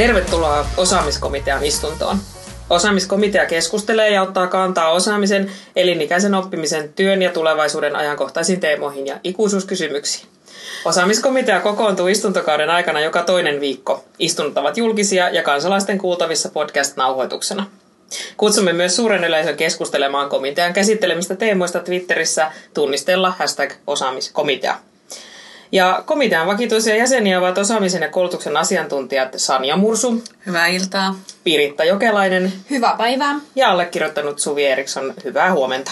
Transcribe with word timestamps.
Tervetuloa 0.00 0.66
osaamiskomitean 0.76 1.64
istuntoon. 1.64 2.18
Osaamiskomitea 2.70 3.46
keskustelee 3.46 4.10
ja 4.10 4.22
ottaa 4.22 4.46
kantaa 4.46 4.90
osaamisen, 4.90 5.50
elinikäisen 5.76 6.34
oppimisen, 6.34 6.92
työn 6.92 7.22
ja 7.22 7.32
tulevaisuuden 7.32 7.96
ajankohtaisiin 7.96 8.60
teemoihin 8.60 9.06
ja 9.06 9.20
ikuisuuskysymyksiin. 9.24 10.26
Osaamiskomitea 10.84 11.60
kokoontuu 11.60 12.08
istuntokauden 12.08 12.70
aikana 12.70 13.00
joka 13.00 13.22
toinen 13.22 13.60
viikko. 13.60 14.04
Istunnot 14.18 14.58
ovat 14.58 14.76
julkisia 14.76 15.28
ja 15.28 15.42
kansalaisten 15.42 15.98
kuultavissa 15.98 16.48
podcast-nauhoituksena. 16.48 17.66
Kutsumme 18.36 18.72
myös 18.72 18.96
suuren 18.96 19.24
yleisön 19.24 19.56
keskustelemaan 19.56 20.28
komitean 20.28 20.72
käsittelemistä 20.72 21.36
teemoista 21.36 21.80
Twitterissä 21.80 22.52
tunnistella 22.74 23.34
hashtag 23.38 23.72
osaamiskomitea. 23.86 24.78
Ja 25.72 26.02
komitean 26.06 26.46
vakituisia 26.46 26.96
jäseniä 26.96 27.38
ovat 27.38 27.58
osaamisen 27.58 28.02
ja 28.02 28.08
koulutuksen 28.08 28.56
asiantuntijat 28.56 29.32
Sanja 29.36 29.76
Mursu. 29.76 30.22
Hyvää 30.46 30.66
iltaa. 30.66 31.14
Piritta 31.44 31.84
Jokelainen. 31.84 32.52
Hyvää 32.70 32.94
päivää. 32.98 33.40
Ja 33.56 33.70
allekirjoittanut 33.70 34.38
Suvi 34.38 34.66
Eriksson. 34.66 35.14
Hyvää 35.24 35.52
huomenta. 35.52 35.90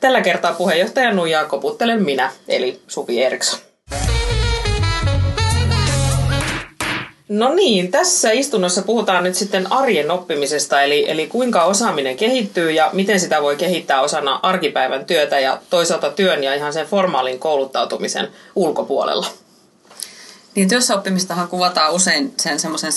Tällä 0.00 0.20
kertaa 0.20 0.52
puheenjohtajan 0.52 1.16
nuijaa 1.16 1.44
koputtelen 1.44 2.04
minä, 2.04 2.30
eli 2.48 2.80
Suvi 2.88 3.22
Eriksson. 3.22 3.69
No 7.30 7.54
niin, 7.54 7.90
tässä 7.90 8.30
istunnossa 8.30 8.82
puhutaan 8.82 9.24
nyt 9.24 9.34
sitten 9.34 9.72
arjen 9.72 10.10
oppimisesta, 10.10 10.82
eli, 10.82 11.10
eli 11.10 11.26
kuinka 11.26 11.64
osaaminen 11.64 12.16
kehittyy 12.16 12.70
ja 12.70 12.90
miten 12.92 13.20
sitä 13.20 13.42
voi 13.42 13.56
kehittää 13.56 14.00
osana 14.00 14.40
arkipäivän 14.42 15.04
työtä 15.04 15.40
ja 15.40 15.60
toisaalta 15.70 16.10
työn 16.10 16.44
ja 16.44 16.54
ihan 16.54 16.72
sen 16.72 16.86
formaalin 16.86 17.38
kouluttautumisen 17.38 18.28
ulkopuolella. 18.54 19.26
Niin 20.54 20.68
työssäoppimistahan 20.68 21.48
kuvataan 21.48 21.92
usein 21.92 22.34
sen 22.40 22.60
semmoisen 22.60 22.92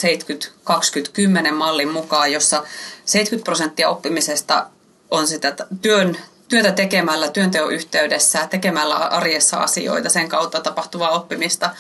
70-20-10 1.50 1.52
mallin 1.52 1.92
mukaan, 1.92 2.32
jossa 2.32 2.64
70 3.06 3.46
prosenttia 3.46 3.90
oppimisesta 3.90 4.66
on 5.12 5.28
sitä 5.28 5.56
työn, 5.82 6.18
työtä 6.48 6.72
tekemällä, 6.72 7.28
työnteon 7.28 7.74
yhteydessä, 7.74 8.48
tekemällä 8.50 8.96
arjessa 8.96 9.58
asioita, 9.58 10.10
sen 10.10 10.30
kautta 10.30 10.62
tapahtuvaa 10.62 11.12
oppimista– 11.12 11.70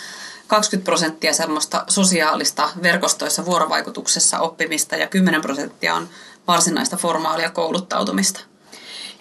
20 0.54 0.86
prosenttia 0.86 1.34
semmoista 1.34 1.84
sosiaalista 1.88 2.70
verkostoissa 2.84 3.46
vuorovaikutuksessa 3.46 4.40
oppimista 4.40 4.96
ja 4.96 5.08
10 5.08 5.42
prosenttia 5.42 5.96
on 5.96 6.10
varsinaista 6.48 6.98
formaalia 6.98 7.50
kouluttautumista. 7.50 8.40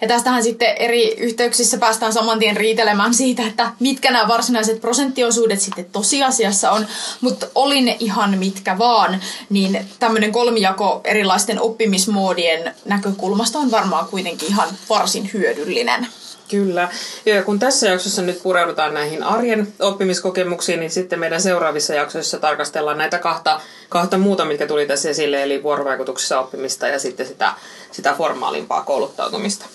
Ja 0.01 0.07
tästähän 0.07 0.43
sitten 0.43 0.77
eri 0.77 1.15
yhteyksissä 1.17 1.77
päästään 1.77 2.13
saman 2.13 2.39
tien 2.39 2.57
riitelemään 2.57 3.13
siitä, 3.13 3.47
että 3.47 3.71
mitkä 3.79 4.11
nämä 4.11 4.27
varsinaiset 4.27 4.81
prosenttiosuudet 4.81 5.61
sitten 5.61 5.85
tosiasiassa 5.85 6.71
on. 6.71 6.87
Mutta 7.21 7.47
oli 7.55 7.81
ne 7.81 7.97
ihan 7.99 8.37
mitkä 8.37 8.77
vaan, 8.77 9.21
niin 9.49 9.85
tämmöinen 9.99 10.31
kolmijako 10.31 11.01
erilaisten 11.03 11.61
oppimismoodien 11.61 12.75
näkökulmasta 12.85 13.59
on 13.59 13.71
varmaan 13.71 14.07
kuitenkin 14.07 14.49
ihan 14.49 14.69
varsin 14.89 15.29
hyödyllinen. 15.33 16.07
Kyllä. 16.49 16.89
Ja 17.25 17.43
kun 17.43 17.59
tässä 17.59 17.87
jaksossa 17.87 18.21
nyt 18.21 18.43
pureudutaan 18.43 18.93
näihin 18.93 19.23
arjen 19.23 19.73
oppimiskokemuksiin, 19.79 20.79
niin 20.79 20.91
sitten 20.91 21.19
meidän 21.19 21.41
seuraavissa 21.41 21.93
jaksoissa 21.93 22.39
tarkastellaan 22.39 22.97
näitä 22.97 23.19
kahta, 23.19 23.61
kahta 23.89 24.17
muuta, 24.17 24.45
mitkä 24.45 24.67
tuli 24.67 24.85
tässä 24.85 25.09
esille, 25.09 25.43
eli 25.43 25.63
vuorovaikutuksessa 25.63 26.39
oppimista 26.39 26.87
ja 26.87 26.99
sitten 26.99 27.25
sitä, 27.27 27.53
sitä 27.91 28.13
formaalimpaa 28.17 28.81
kouluttautumista. 28.83 29.65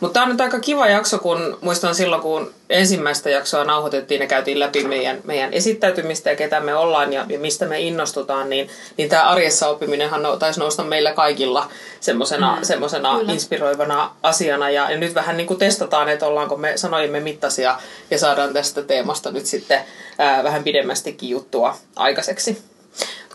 Mutta 0.00 0.14
tämä 0.14 0.24
on 0.24 0.30
nyt 0.30 0.40
aika 0.40 0.60
kiva 0.60 0.88
jakso, 0.88 1.18
kun 1.18 1.58
muistan 1.60 1.94
silloin, 1.94 2.22
kun 2.22 2.54
ensimmäistä 2.70 3.30
jaksoa 3.30 3.64
nauhoitettiin 3.64 4.20
ja 4.20 4.26
käytiin 4.26 4.60
läpi 4.60 4.84
meidän, 4.84 5.18
meidän 5.24 5.52
esittäytymistä 5.52 6.30
ja 6.30 6.36
ketä 6.36 6.60
me 6.60 6.74
ollaan 6.74 7.12
ja, 7.12 7.26
ja 7.28 7.38
mistä 7.38 7.66
me 7.66 7.80
innostutaan, 7.80 8.50
niin, 8.50 8.68
niin 8.96 9.08
tämä 9.08 9.22
arjessa 9.22 9.68
oppiminenhan 9.68 10.22
taisi 10.38 10.60
nousta 10.60 10.84
meillä 10.84 11.12
kaikilla 11.12 11.68
semmoisena 12.00 12.56
mm, 12.56 12.64
semmosena 12.64 13.20
inspiroivana 13.32 14.10
asiana. 14.22 14.70
Ja, 14.70 14.90
ja 14.90 14.98
nyt 14.98 15.14
vähän 15.14 15.36
niin 15.36 15.46
kuin 15.46 15.58
testataan, 15.58 16.08
että 16.08 16.26
ollaanko 16.26 16.56
me 16.56 16.72
sanojemme 16.76 17.20
mittaisia 17.20 17.78
ja 18.10 18.18
saadaan 18.18 18.52
tästä 18.52 18.82
teemasta 18.82 19.30
nyt 19.30 19.46
sitten 19.46 19.80
ää, 20.18 20.44
vähän 20.44 20.64
pidemmästikin 20.64 21.30
juttua 21.30 21.76
aikaiseksi 21.96 22.62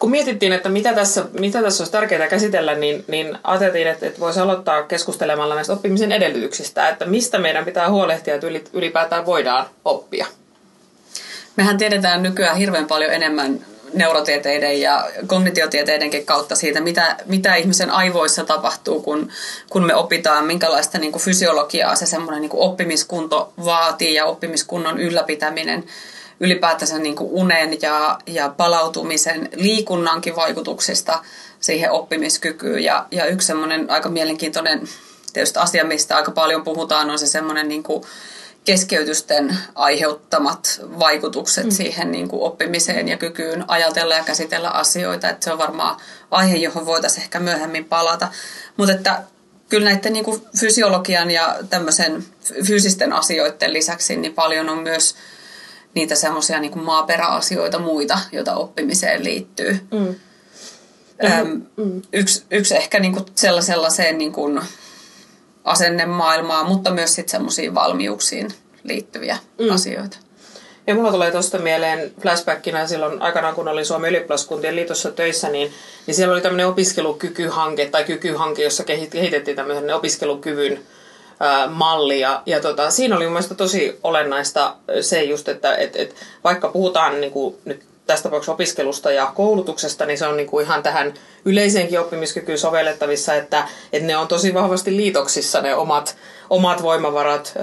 kun 0.01 0.11
mietittiin, 0.11 0.53
että 0.53 0.69
mitä 0.69 0.93
tässä, 0.93 1.25
mitä 1.39 1.61
tässä 1.61 1.81
olisi 1.81 1.91
tärkeää 1.91 2.27
käsitellä, 2.27 2.75
niin, 2.75 3.05
niin 3.07 3.37
ajateltiin, 3.43 3.87
että, 3.87 4.05
että 4.05 4.19
voisi 4.19 4.39
aloittaa 4.39 4.83
keskustelemalla 4.83 5.55
näistä 5.55 5.73
oppimisen 5.73 6.11
edellytyksistä, 6.11 6.89
että 6.89 7.05
mistä 7.05 7.39
meidän 7.39 7.65
pitää 7.65 7.89
huolehtia, 7.89 8.35
että 8.35 8.47
ylipäätään 8.73 9.25
voidaan 9.25 9.65
oppia. 9.85 10.25
Mehän 11.55 11.77
tiedetään 11.77 12.23
nykyään 12.23 12.57
hirveän 12.57 12.87
paljon 12.87 13.13
enemmän 13.13 13.65
neurotieteiden 13.93 14.81
ja 14.81 15.09
kognitiotieteidenkin 15.27 16.25
kautta 16.25 16.55
siitä, 16.55 16.81
mitä, 16.81 17.15
mitä 17.25 17.55
ihmisen 17.55 17.91
aivoissa 17.91 18.43
tapahtuu, 18.43 19.01
kun, 19.01 19.29
kun 19.69 19.85
me 19.85 19.95
opitaan, 19.95 20.45
minkälaista 20.45 20.97
niin 20.97 21.11
kuin 21.11 21.21
fysiologiaa 21.21 21.95
se 21.95 22.05
semmoinen 22.05 22.41
niin 22.41 22.49
kuin 22.49 22.61
oppimiskunto 22.61 23.53
vaatii 23.65 24.13
ja 24.13 24.25
oppimiskunnon 24.25 24.99
ylläpitäminen 24.99 25.83
ylipäätänsä 26.41 26.99
niin 26.99 27.15
kuin 27.15 27.29
unen 27.31 27.81
ja, 27.81 28.19
ja 28.27 28.49
palautumisen, 28.49 29.49
liikunnankin 29.55 30.35
vaikutuksista 30.35 31.23
siihen 31.59 31.91
oppimiskykyyn. 31.91 32.83
Ja, 32.83 33.05
ja 33.11 33.25
yksi 33.25 33.47
semmoinen 33.47 33.89
aika 33.89 34.09
mielenkiintoinen 34.09 34.87
tietysti 35.33 35.59
asia, 35.59 35.85
mistä 35.85 36.15
aika 36.15 36.31
paljon 36.31 36.63
puhutaan, 36.63 37.09
on 37.09 37.19
se 37.19 37.27
semmoinen 37.27 37.67
niin 37.67 37.83
kuin 37.83 38.03
keskeytysten 38.65 39.57
aiheuttamat 39.75 40.81
vaikutukset 40.99 41.65
mm. 41.65 41.71
siihen 41.71 42.11
niin 42.11 42.27
kuin 42.27 42.41
oppimiseen 42.41 43.07
ja 43.07 43.17
kykyyn 43.17 43.65
ajatella 43.67 44.15
ja 44.15 44.23
käsitellä 44.23 44.69
asioita. 44.69 45.29
Että 45.29 45.43
se 45.43 45.51
on 45.51 45.57
varmaan 45.57 45.97
aihe, 46.31 46.55
johon 46.55 46.85
voitaisiin 46.85 47.23
ehkä 47.23 47.39
myöhemmin 47.39 47.85
palata. 47.85 48.27
Mutta 48.77 48.93
että 48.93 49.23
kyllä 49.69 49.89
näiden 49.89 50.13
niin 50.13 50.25
kuin 50.25 50.41
fysiologian 50.59 51.31
ja 51.31 51.57
tämmöisen 51.69 52.23
fyysisten 52.67 53.13
asioiden 53.13 53.73
lisäksi 53.73 54.15
niin 54.15 54.33
paljon 54.33 54.69
on 54.69 54.77
myös 54.77 55.15
niitä 55.95 56.15
semmoisia 56.15 56.59
niin 56.59 56.83
maaperäasioita 56.83 57.79
muita, 57.79 58.19
joita 58.31 58.55
oppimiseen 58.55 59.23
liittyy. 59.23 59.79
Mm. 59.91 60.15
Öm, 61.23 61.61
mm. 61.77 62.01
Yksi, 62.13 62.43
yksi 62.51 62.75
ehkä 62.75 62.99
niin 62.99 63.13
kuin 63.13 63.25
sellaiseen 63.61 64.17
niin 64.17 64.31
kuin 64.31 64.61
asennemaailmaan, 65.63 66.67
mutta 66.67 66.91
myös 66.91 67.15
sitten 67.15 67.31
semmoisiin 67.31 67.75
valmiuksiin 67.75 68.47
liittyviä 68.83 69.37
mm. 69.59 69.71
asioita. 69.71 70.17
Ja 70.87 70.95
mulla 70.95 71.11
tulee 71.11 71.31
tuosta 71.31 71.57
mieleen 71.57 72.13
flashbackina 72.21 72.87
silloin 72.87 73.21
aikanaan, 73.21 73.55
kun 73.55 73.67
olin 73.67 73.85
Suomen 73.85 74.09
ylioppilaskuntien 74.09 74.75
liitossa 74.75 75.11
töissä, 75.11 75.49
niin, 75.49 75.73
niin 76.07 76.15
siellä 76.15 76.33
oli 76.33 76.41
tämmöinen 76.41 76.67
opiskelukykyhanke 76.67 77.85
tai 77.85 78.03
kykyhanke, 78.03 78.63
jossa 78.63 78.83
kehitettiin 78.83 79.55
tämmöisen 79.55 79.95
opiskelukyvyn 79.95 80.79
malli. 81.69 82.19
Ja, 82.19 82.59
tota, 82.61 82.91
siinä 82.91 83.15
oli 83.15 83.27
mun 83.27 83.41
tosi 83.57 83.99
olennaista 84.03 84.75
se 85.01 85.23
just, 85.23 85.49
että 85.49 85.75
et, 85.75 85.95
et, 85.95 86.15
vaikka 86.43 86.67
puhutaan 86.67 87.21
niin 87.21 87.31
kuin 87.31 87.55
nyt 87.65 87.83
tässä 88.07 88.23
tapauksessa 88.23 88.51
opiskelusta 88.51 89.11
ja 89.11 89.31
koulutuksesta, 89.35 90.05
niin 90.05 90.17
se 90.17 90.27
on 90.27 90.37
niin 90.37 90.47
kuin 90.47 90.65
ihan 90.65 90.83
tähän 90.83 91.13
yleiseenkin 91.45 91.99
oppimiskykyyn 91.99 92.57
sovellettavissa, 92.57 93.35
että, 93.35 93.67
että 93.93 94.07
ne 94.07 94.17
on 94.17 94.27
tosi 94.27 94.53
vahvasti 94.53 94.97
liitoksissa 94.97 95.61
ne 95.61 95.75
omat, 95.75 96.15
omat 96.49 96.81
voimavarat. 96.81 97.53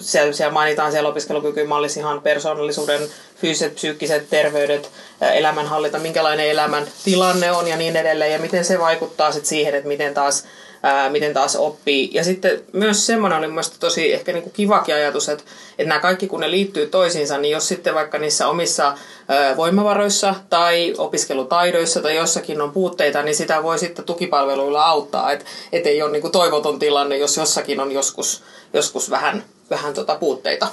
Siellä, 0.00 0.32
siellä 0.32 0.52
mainitaan 0.52 0.92
siellä 0.92 1.08
opiskelukykymallissa 1.08 2.00
ihan 2.00 2.22
persoonallisuuden, 2.22 3.00
fyysiset, 3.36 3.74
psyykkiset 3.74 4.30
terveydet, 4.30 4.90
elämänhallinta, 5.20 5.98
minkälainen 5.98 6.48
elämän 6.48 6.86
tilanne 7.04 7.52
on 7.52 7.68
ja 7.68 7.76
niin 7.76 7.96
edelleen, 7.96 8.32
ja 8.32 8.38
miten 8.38 8.64
se 8.64 8.78
vaikuttaa 8.78 9.32
sitten 9.32 9.48
siihen, 9.48 9.74
että 9.74 9.88
miten 9.88 10.14
taas 10.14 10.44
ää, 10.82 11.10
miten 11.10 11.34
taas 11.34 11.56
oppii. 11.56 12.10
Ja 12.12 12.24
sitten 12.24 12.60
myös 12.72 13.06
semmoinen 13.06 13.38
oli 13.38 13.46
mielestäni 13.46 13.80
tosi 13.80 14.12
ehkä 14.12 14.32
niin 14.32 14.42
kuin 14.42 14.52
kivakin 14.52 14.94
ajatus, 14.94 15.28
että, 15.28 15.44
että 15.78 15.88
nämä 15.88 16.00
kaikki 16.00 16.26
kun 16.26 16.40
ne 16.40 16.50
liittyy 16.50 16.86
toisiinsa, 16.86 17.38
niin 17.38 17.52
jos 17.52 17.68
sitten 17.68 17.94
vaikka 17.94 18.18
niissä 18.18 18.48
omissa 18.48 18.98
ää, 19.28 19.56
voimavaroissa 19.56 20.34
tai 20.50 20.94
opiskelutaidoissa 20.98 22.02
tai 22.02 22.16
jossakin 22.16 22.60
on 22.60 22.72
puutteita, 22.72 23.22
niin 23.22 23.36
sitä 23.36 23.62
voi 23.62 23.78
sitten 23.78 24.04
tukipalveluilla 24.04 24.84
auttaa, 24.84 25.32
että 25.32 25.44
et 25.72 25.86
ei 25.86 26.02
ole 26.02 26.12
niin 26.12 26.22
kuin 26.22 26.32
toivoton 26.32 26.78
tilanne, 26.78 27.16
jos 27.16 27.36
jossakin 27.36 27.80
on 27.80 27.92
joskus, 27.92 28.42
joskus 28.72 29.10
vähän, 29.10 29.44
vähän 29.70 29.94
tota 29.94 30.14
puutteita. 30.14 30.68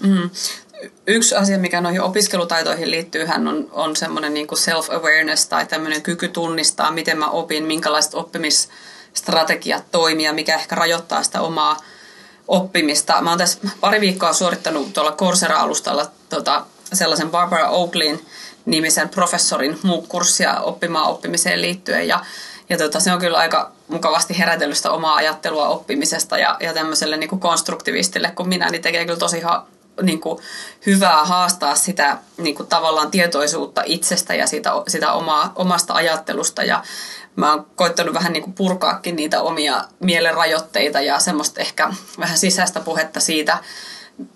Mm 0.00 0.30
yksi 1.06 1.34
asia, 1.34 1.58
mikä 1.58 1.80
noihin 1.80 2.00
opiskelutaitoihin 2.00 2.90
liittyy, 2.90 3.24
hän 3.24 3.48
on, 3.48 3.68
on 3.72 3.96
semmoinen 3.96 4.34
niin 4.34 4.46
self-awareness 4.46 5.48
tai 5.48 5.66
tämmöinen 5.66 6.02
kyky 6.02 6.28
tunnistaa, 6.28 6.90
miten 6.90 7.18
mä 7.18 7.30
opin, 7.30 7.64
minkälaiset 7.64 8.14
oppimis 8.14 8.68
strategiat 9.14 9.84
toimia, 9.90 10.32
mikä 10.32 10.54
ehkä 10.54 10.74
rajoittaa 10.74 11.22
sitä 11.22 11.40
omaa 11.40 11.76
oppimista. 12.48 13.20
Mä 13.20 13.30
oon 13.30 13.38
tässä 13.38 13.58
pari 13.80 14.00
viikkoa 14.00 14.32
suorittanut 14.32 14.92
tuolla 14.92 15.12
Coursera-alustalla 15.12 16.06
tota, 16.28 16.66
sellaisen 16.92 17.30
Barbara 17.30 17.68
Oakleyn 17.68 18.20
nimisen 18.64 19.08
professorin 19.08 19.78
MOOC-kurssia 19.82 20.60
oppimaan 20.60 21.06
oppimiseen 21.06 21.62
liittyen. 21.62 22.08
Ja, 22.08 22.20
ja 22.68 22.78
tota, 22.78 23.00
se 23.00 23.12
on 23.12 23.18
kyllä 23.18 23.38
aika 23.38 23.72
mukavasti 23.88 24.38
herätellyt 24.38 24.76
sitä 24.76 24.90
omaa 24.90 25.14
ajattelua 25.14 25.68
oppimisesta 25.68 26.38
ja, 26.38 26.56
ja 26.60 26.74
tämmöiselle 26.74 27.16
niin 27.16 27.30
kuin 27.30 27.40
konstruktivistille 27.40 28.32
kun 28.36 28.48
minä, 28.48 28.70
niin 28.70 28.82
tekee 28.82 29.04
kyllä 29.04 29.18
tosi 29.18 29.40
ha- 29.40 29.66
niin 30.02 30.20
kuin, 30.20 30.38
hyvää 30.86 31.24
haastaa 31.24 31.74
sitä 31.74 32.18
niin 32.36 32.54
kuin, 32.54 32.68
tavallaan 32.68 33.10
tietoisuutta 33.10 33.82
itsestä 33.86 34.34
ja 34.34 34.46
sitä, 34.46 34.70
sitä 34.88 35.12
omaa, 35.12 35.52
omasta 35.54 35.94
ajattelusta. 35.94 36.64
Ja 36.64 36.82
mä 37.36 37.52
oon 37.52 37.66
koittanut 37.76 38.14
vähän 38.14 38.32
niin 38.32 38.42
kuin 38.42 38.54
purkaakin 38.54 39.16
niitä 39.16 39.42
omia 39.42 39.84
mielenrajoitteita 40.00 41.00
ja 41.00 41.18
semmoista 41.18 41.60
ehkä 41.60 41.90
vähän 42.18 42.38
sisäistä 42.38 42.80
puhetta 42.80 43.20
siitä, 43.20 43.58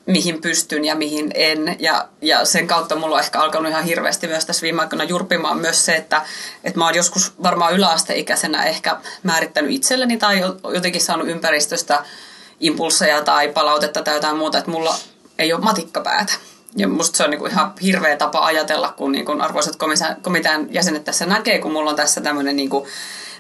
mihin 0.07 0.41
pystyn 0.41 0.85
ja 0.85 0.95
mihin 0.95 1.31
en. 1.35 1.77
Ja, 1.79 2.09
ja 2.23 2.45
sen 2.45 2.67
kautta 2.67 2.97
mulla 2.97 3.17
on 3.17 3.23
ehkä 3.23 3.41
alkanut 3.41 3.71
ihan 3.71 3.85
hirveästi 3.85 4.27
myös 4.27 4.45
tässä 4.45 4.63
viime 4.63 4.83
aikoina 4.83 5.05
jurpimaan 5.05 5.59
myös 5.59 5.85
se, 5.85 5.97
että, 5.97 6.23
että 6.65 6.79
mä 6.79 6.85
oon 6.85 6.95
joskus 6.95 7.33
varmaan 7.43 7.75
yläasteikäisenä 7.75 8.65
ehkä 8.65 8.97
määrittänyt 9.23 9.71
itselleni 9.71 10.17
tai 10.17 10.41
jotenkin 10.75 11.01
saanut 11.01 11.29
ympäristöstä 11.29 12.05
impulseja 12.61 13.23
tai 13.23 13.49
palautetta 13.49 14.03
tai 14.03 14.15
jotain 14.15 14.37
muuta, 14.37 14.59
että 14.59 14.71
mulla 14.71 14.95
ei 15.39 15.53
ole 15.53 15.61
matikkapäätä. 15.61 16.33
Ja 16.77 16.89
musta 16.89 17.17
se 17.17 17.25
on 17.25 17.31
niin 17.31 17.39
kuin 17.39 17.53
ihan 17.53 17.73
hirveä 17.83 18.17
tapa 18.17 18.45
ajatella, 18.45 18.95
kun 18.97 19.13
niin 19.13 19.25
kuin 19.25 19.41
arvoisat 19.41 19.77
komitean 20.23 20.75
jäsenet 20.75 21.05
tässä 21.05 21.27
näkee, 21.27 21.59
kun 21.59 21.73
mulla 21.73 21.91
on 21.91 21.97
tässä 21.97 22.21
tämmöinen 22.21 22.57
niin 22.57 22.71
kuin 22.71 22.89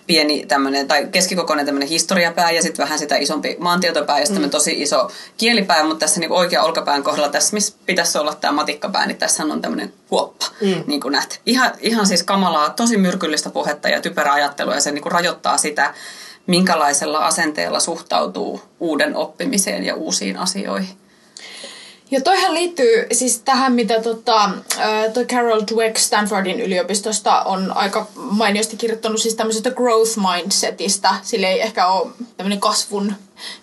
pieni 0.08 0.46
tämmöinen, 0.46 0.88
tai 0.88 1.08
keskikokoinen 1.12 1.66
tämmöinen 1.66 1.88
historiapää 1.88 2.50
ja 2.50 2.62
sitten 2.62 2.84
vähän 2.84 2.98
sitä 2.98 3.16
isompi 3.16 3.56
maantietopää 3.58 4.20
ja 4.20 4.26
sitten 4.26 4.44
mm. 4.44 4.50
tosi 4.50 4.82
iso 4.82 5.10
kielipää, 5.36 5.84
mutta 5.84 6.00
tässä 6.00 6.20
niin 6.20 6.32
oikea 6.32 6.62
olkapään 6.62 7.02
kohdalla, 7.02 7.28
tässä 7.28 7.54
missä 7.54 7.74
pitäisi 7.86 8.18
olla 8.18 8.34
tämä 8.34 8.52
matikkapää, 8.52 9.06
niin 9.06 9.18
tässä 9.18 9.42
on 9.42 9.62
tämmöinen 9.62 9.92
huoppa, 10.10 10.46
mm. 10.60 10.84
niin 10.86 11.00
kuin 11.00 11.12
näet. 11.12 11.40
Ihan, 11.46 11.72
ihan 11.80 12.06
siis 12.06 12.22
kamalaa, 12.22 12.70
tosi 12.70 12.96
myrkyllistä 12.96 13.50
puhetta 13.50 13.88
ja 13.88 14.00
typerää 14.00 14.32
ajattelua 14.32 14.74
ja 14.74 14.80
se 14.80 14.92
niin 14.92 15.02
kuin 15.02 15.12
rajoittaa 15.12 15.58
sitä, 15.58 15.94
minkälaisella 16.46 17.18
asenteella 17.18 17.80
suhtautuu 17.80 18.62
uuden 18.80 19.16
oppimiseen 19.16 19.84
ja 19.84 19.94
uusiin 19.94 20.36
asioihin. 20.36 20.96
Ja 22.10 22.20
toihan 22.20 22.54
liittyy 22.54 23.06
siis 23.12 23.40
tähän, 23.40 23.72
mitä 23.72 24.02
tota, 24.02 24.50
toi 25.14 25.24
Carol 25.24 25.62
Dweck 25.72 25.96
Stanfordin 25.96 26.60
yliopistosta 26.60 27.42
on 27.42 27.72
aika 27.76 28.06
mainiosti 28.14 28.76
kirjoittanut 28.76 29.20
siis 29.20 29.34
tämmöisestä 29.34 29.70
growth 29.70 30.18
mindsetistä. 30.32 31.14
Sillä 31.22 31.48
ei 31.48 31.60
ehkä 31.60 31.86
ole 31.86 32.10
tämmöinen 32.36 32.60
kasvun 32.60 33.14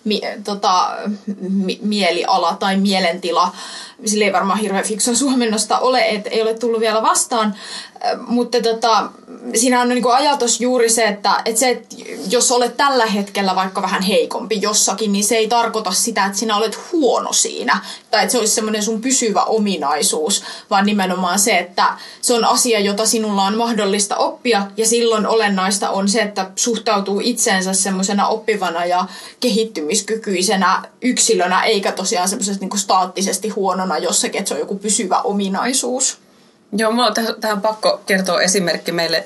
mi, 0.04 0.20
tota, 0.44 0.96
mi, 1.40 1.78
mieliala 1.82 2.56
tai 2.60 2.76
mielentila. 2.76 3.52
Sillä 4.04 4.24
ei 4.24 4.32
varmaan 4.32 4.58
hirveän 4.58 4.84
fiksua 4.84 5.14
suomennosta 5.14 5.78
ole, 5.78 6.08
että 6.08 6.30
ei 6.30 6.42
ole 6.42 6.54
tullut 6.54 6.80
vielä 6.80 7.02
vastaan. 7.02 7.54
Mutta 8.26 8.62
tota, 8.62 9.10
siinä 9.54 9.80
on 9.80 9.88
niin 9.88 10.12
ajatus 10.12 10.60
juuri 10.60 10.88
se, 10.88 11.04
että, 11.04 11.42
että 11.44 11.60
se, 11.60 11.70
että 11.70 11.96
jos 12.30 12.52
olet 12.52 12.76
tällä 12.76 13.06
hetkellä 13.06 13.54
vaikka 13.54 13.82
vähän 13.82 14.02
heikompi 14.02 14.58
jossakin, 14.62 15.12
niin 15.12 15.24
se 15.24 15.36
ei 15.36 15.48
tarkoita 15.48 15.92
sitä, 15.92 16.24
että 16.24 16.38
sinä 16.38 16.56
olet 16.56 16.78
huono 16.92 17.32
siinä. 17.32 17.80
Tai 18.10 18.22
että 18.22 18.32
se 18.32 18.38
olisi 18.38 18.54
semmoinen 18.54 18.82
sun 18.82 19.00
pysyvä 19.00 19.42
ominaisuus, 19.42 20.44
vaan 20.70 20.86
nimenomaan 20.86 21.38
se, 21.38 21.58
että 21.58 21.98
se 22.20 22.34
on 22.34 22.44
asia, 22.44 22.80
jota 22.80 23.06
sinulla 23.06 23.42
on 23.42 23.56
mahdollista 23.56 24.16
oppia. 24.16 24.66
Ja 24.76 24.86
silloin 24.86 25.26
olennaista 25.26 25.90
on 25.90 26.08
se, 26.08 26.20
että 26.20 26.50
suhtautuu 26.56 27.20
itseensä 27.24 27.72
semmoisena 27.72 28.28
oppivana 28.28 28.84
ja 28.84 29.06
kehittymiskykyisenä 29.40 30.82
yksilönä, 31.02 31.62
eikä 31.62 31.92
tosiaan 31.92 32.28
semmoisesti 32.28 32.66
niin 32.66 32.78
staattisesti 32.78 33.48
huonona 33.48 33.98
jossakin, 33.98 34.38
että 34.38 34.48
se 34.48 34.54
on 34.54 34.60
joku 34.60 34.78
pysyvä 34.78 35.20
ominaisuus. 35.20 36.25
Joo, 36.72 36.92
mulla 36.92 37.06
on 37.06 37.14
tähän 37.40 37.60
pakko 37.60 38.00
kertoa 38.06 38.40
esimerkki. 38.40 38.92
Meille 38.92 39.24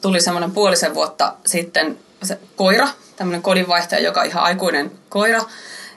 tuli 0.00 0.20
semmoinen 0.20 0.50
puolisen 0.50 0.94
vuotta 0.94 1.34
sitten 1.46 1.98
se 2.22 2.38
koira, 2.56 2.88
tämmöinen 3.16 3.42
kodinvaihtaja, 3.42 4.02
joka 4.02 4.20
on 4.20 4.26
ihan 4.26 4.42
aikuinen 4.42 4.90
koira. 5.08 5.40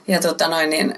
Ja 0.08 0.20
tota 0.20 0.48
noin, 0.48 0.70
niin 0.70 0.94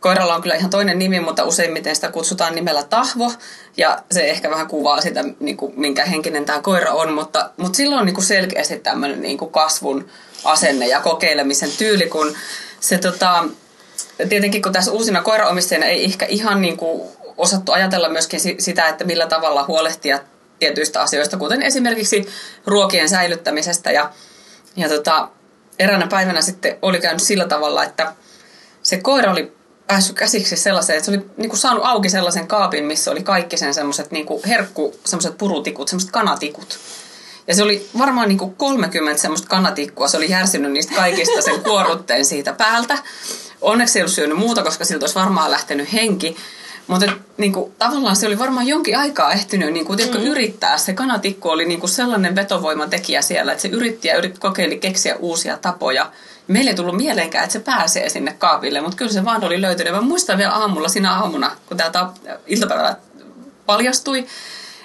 koiralla 0.00 0.34
on 0.34 0.42
kyllä 0.42 0.54
ihan 0.54 0.70
toinen 0.70 0.98
nimi, 0.98 1.20
mutta 1.20 1.44
useimmiten 1.44 1.94
sitä 1.94 2.10
kutsutaan 2.10 2.54
nimellä 2.54 2.82
Tahvo. 2.82 3.32
Ja 3.76 3.98
se 4.10 4.30
ehkä 4.30 4.50
vähän 4.50 4.66
kuvaa 4.66 5.00
sitä, 5.00 5.24
niin 5.40 5.56
kuin, 5.56 5.72
minkä 5.76 6.04
henkinen 6.04 6.44
tämä 6.44 6.62
koira 6.62 6.92
on. 6.92 7.12
Mutta, 7.12 7.50
mutta 7.56 7.76
silloin 7.76 8.00
on 8.00 8.06
niin 8.06 8.14
kuin 8.14 8.24
selkeästi 8.24 8.78
tämmöinen 8.78 9.22
niin 9.22 9.38
kuin 9.38 9.50
kasvun 9.50 10.08
asenne 10.44 10.86
ja 10.86 11.00
kokeilemisen 11.00 11.70
tyyli, 11.78 12.06
kun 12.06 12.34
se 12.80 12.98
tota, 12.98 13.44
tietenkin 14.28 14.62
kun 14.62 14.72
tässä 14.72 14.92
uusina 14.92 15.22
koiraomistajina 15.22 15.86
ei 15.86 16.04
ehkä 16.04 16.26
ihan 16.26 16.62
niin 16.62 16.76
kuin 16.76 17.02
osattu 17.36 17.72
ajatella 17.72 18.08
myöskin 18.08 18.40
sitä, 18.58 18.88
että 18.88 19.04
millä 19.04 19.26
tavalla 19.26 19.64
huolehtia 19.68 20.18
tietyistä 20.58 21.02
asioista, 21.02 21.36
kuten 21.36 21.62
esimerkiksi 21.62 22.28
ruokien 22.66 23.08
säilyttämisestä. 23.08 23.90
Ja, 23.90 24.10
ja 24.76 24.88
tota, 24.88 25.28
eräänä 25.78 26.06
päivänä 26.06 26.40
sitten 26.40 26.78
oli 26.82 27.00
käynyt 27.00 27.22
sillä 27.22 27.44
tavalla, 27.44 27.84
että 27.84 28.12
se 28.82 28.96
koira 28.96 29.32
oli 29.32 29.52
päässyt 29.86 30.16
käsiksi 30.16 30.56
sellaiseen, 30.56 30.96
että 30.96 31.04
se 31.04 31.10
oli 31.10 31.26
niin 31.36 31.48
kuin 31.50 31.58
saanut 31.58 31.84
auki 31.84 32.10
sellaisen 32.10 32.46
kaapin, 32.46 32.84
missä 32.84 33.10
oli 33.10 33.22
kaikki 33.22 33.56
sen 33.56 33.74
semmoiset 33.74 34.10
niin 34.10 34.26
herkku, 34.46 34.94
semmoiset 35.04 35.38
purutikut, 35.38 35.88
semmoiset 35.88 36.10
kanatikut. 36.10 36.78
Ja 37.46 37.54
se 37.54 37.62
oli 37.62 37.88
varmaan 37.98 38.28
niin 38.28 38.38
kuin 38.38 38.54
30 38.54 39.22
semmoista 39.22 39.48
kanatikkua, 39.48 40.08
se 40.08 40.16
oli 40.16 40.30
järsinyt 40.30 40.72
niistä 40.72 40.94
kaikista 40.94 41.42
sen 41.42 41.60
kuorutteen 41.60 42.24
siitä 42.24 42.52
päältä. 42.52 42.98
Onneksi 43.60 43.98
ei 43.98 44.02
ollut 44.02 44.14
syönyt 44.14 44.38
muuta, 44.38 44.62
koska 44.62 44.84
siltä 44.84 45.02
olisi 45.02 45.14
varmaan 45.14 45.50
lähtenyt 45.50 45.92
henki. 45.92 46.36
Mutta 46.86 47.12
niin 47.36 47.52
kuin, 47.52 47.72
tavallaan 47.78 48.16
se 48.16 48.26
oli 48.26 48.38
varmaan 48.38 48.66
jonkin 48.66 48.98
aikaa 48.98 49.32
ehtinyt 49.32 49.72
niin 49.72 49.86
kuin, 49.86 49.96
tiedätkö, 49.96 50.18
mm. 50.18 50.24
yrittää. 50.24 50.78
Se 50.78 50.92
kanatikku 50.92 51.48
oli 51.48 51.64
niin 51.64 51.80
kuin 51.80 51.90
sellainen 51.90 52.36
vetovoimatekijä 52.36 53.22
siellä, 53.22 53.52
että 53.52 53.62
se 53.62 53.68
yritti 53.68 54.08
ja 54.08 54.16
yritti 54.16 54.40
kokeili 54.40 54.78
keksiä 54.78 55.16
uusia 55.16 55.56
tapoja. 55.56 56.12
Meille 56.48 56.70
ei 56.70 56.76
tullut 56.76 56.96
mieleenkään, 56.96 57.44
että 57.44 57.52
se 57.52 57.60
pääsee 57.60 58.08
sinne 58.08 58.32
kaapille, 58.38 58.80
mutta 58.80 58.96
kyllä 58.96 59.12
se 59.12 59.24
vaan 59.24 59.44
oli 59.44 59.60
löytynyt. 59.60 59.92
Mä 59.92 60.00
muistan 60.00 60.38
vielä 60.38 60.52
aamulla, 60.52 60.88
siinä 60.88 61.14
aamuna, 61.14 61.56
kun 61.66 61.76
tämä 61.76 62.12
iltapäivällä 62.46 62.96
paljastui, 63.66 64.26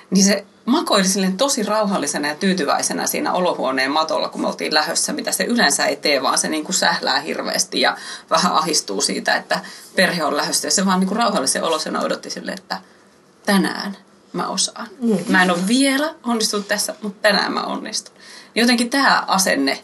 niin 0.10 0.26
se 0.26 0.46
makoili 0.68 1.08
silleen 1.08 1.38
tosi 1.38 1.64
rauhallisena 1.64 2.28
ja 2.28 2.36
tyytyväisenä 2.36 3.08
siinä 3.08 3.34
olohuoneen 3.34 3.92
matolla, 3.92 4.30
kun 4.30 4.42
me 4.42 4.48
oltiin 4.48 4.74
lähössä, 4.74 5.14
mitä 5.14 5.32
se 5.32 5.44
yleensä 5.44 5.86
ei 5.86 5.96
tee, 5.96 6.24
vaan 6.24 6.38
se 6.38 6.50
niin 6.50 6.64
kuin 6.64 6.76
sählää 6.76 7.20
hirveästi 7.20 7.82
ja 7.82 7.98
vähän 8.30 8.54
ahistuu 8.54 9.02
siitä, 9.02 9.36
että 9.36 9.60
perhe 9.96 10.24
on 10.24 10.38
lähössä. 10.38 10.68
Ja 10.68 10.72
se 10.72 10.86
vaan 10.86 11.00
niin 11.00 11.08
kuin 11.08 11.18
rauhallisen 11.18 11.64
olosena 11.64 12.02
odotti 12.02 12.30
sille, 12.30 12.52
että 12.52 12.78
tänään 13.46 13.98
mä 14.34 14.48
osaan. 14.48 14.88
Mm. 15.00 15.18
Mä 15.28 15.44
en 15.44 15.52
ole 15.52 15.68
vielä 15.68 16.14
onnistunut 16.24 16.68
tässä, 16.68 16.96
mutta 17.02 17.22
tänään 17.22 17.54
mä 17.54 17.62
onnistun. 17.62 18.16
Jotenkin 18.56 18.90
tämä 18.90 19.24
asenne 19.28 19.84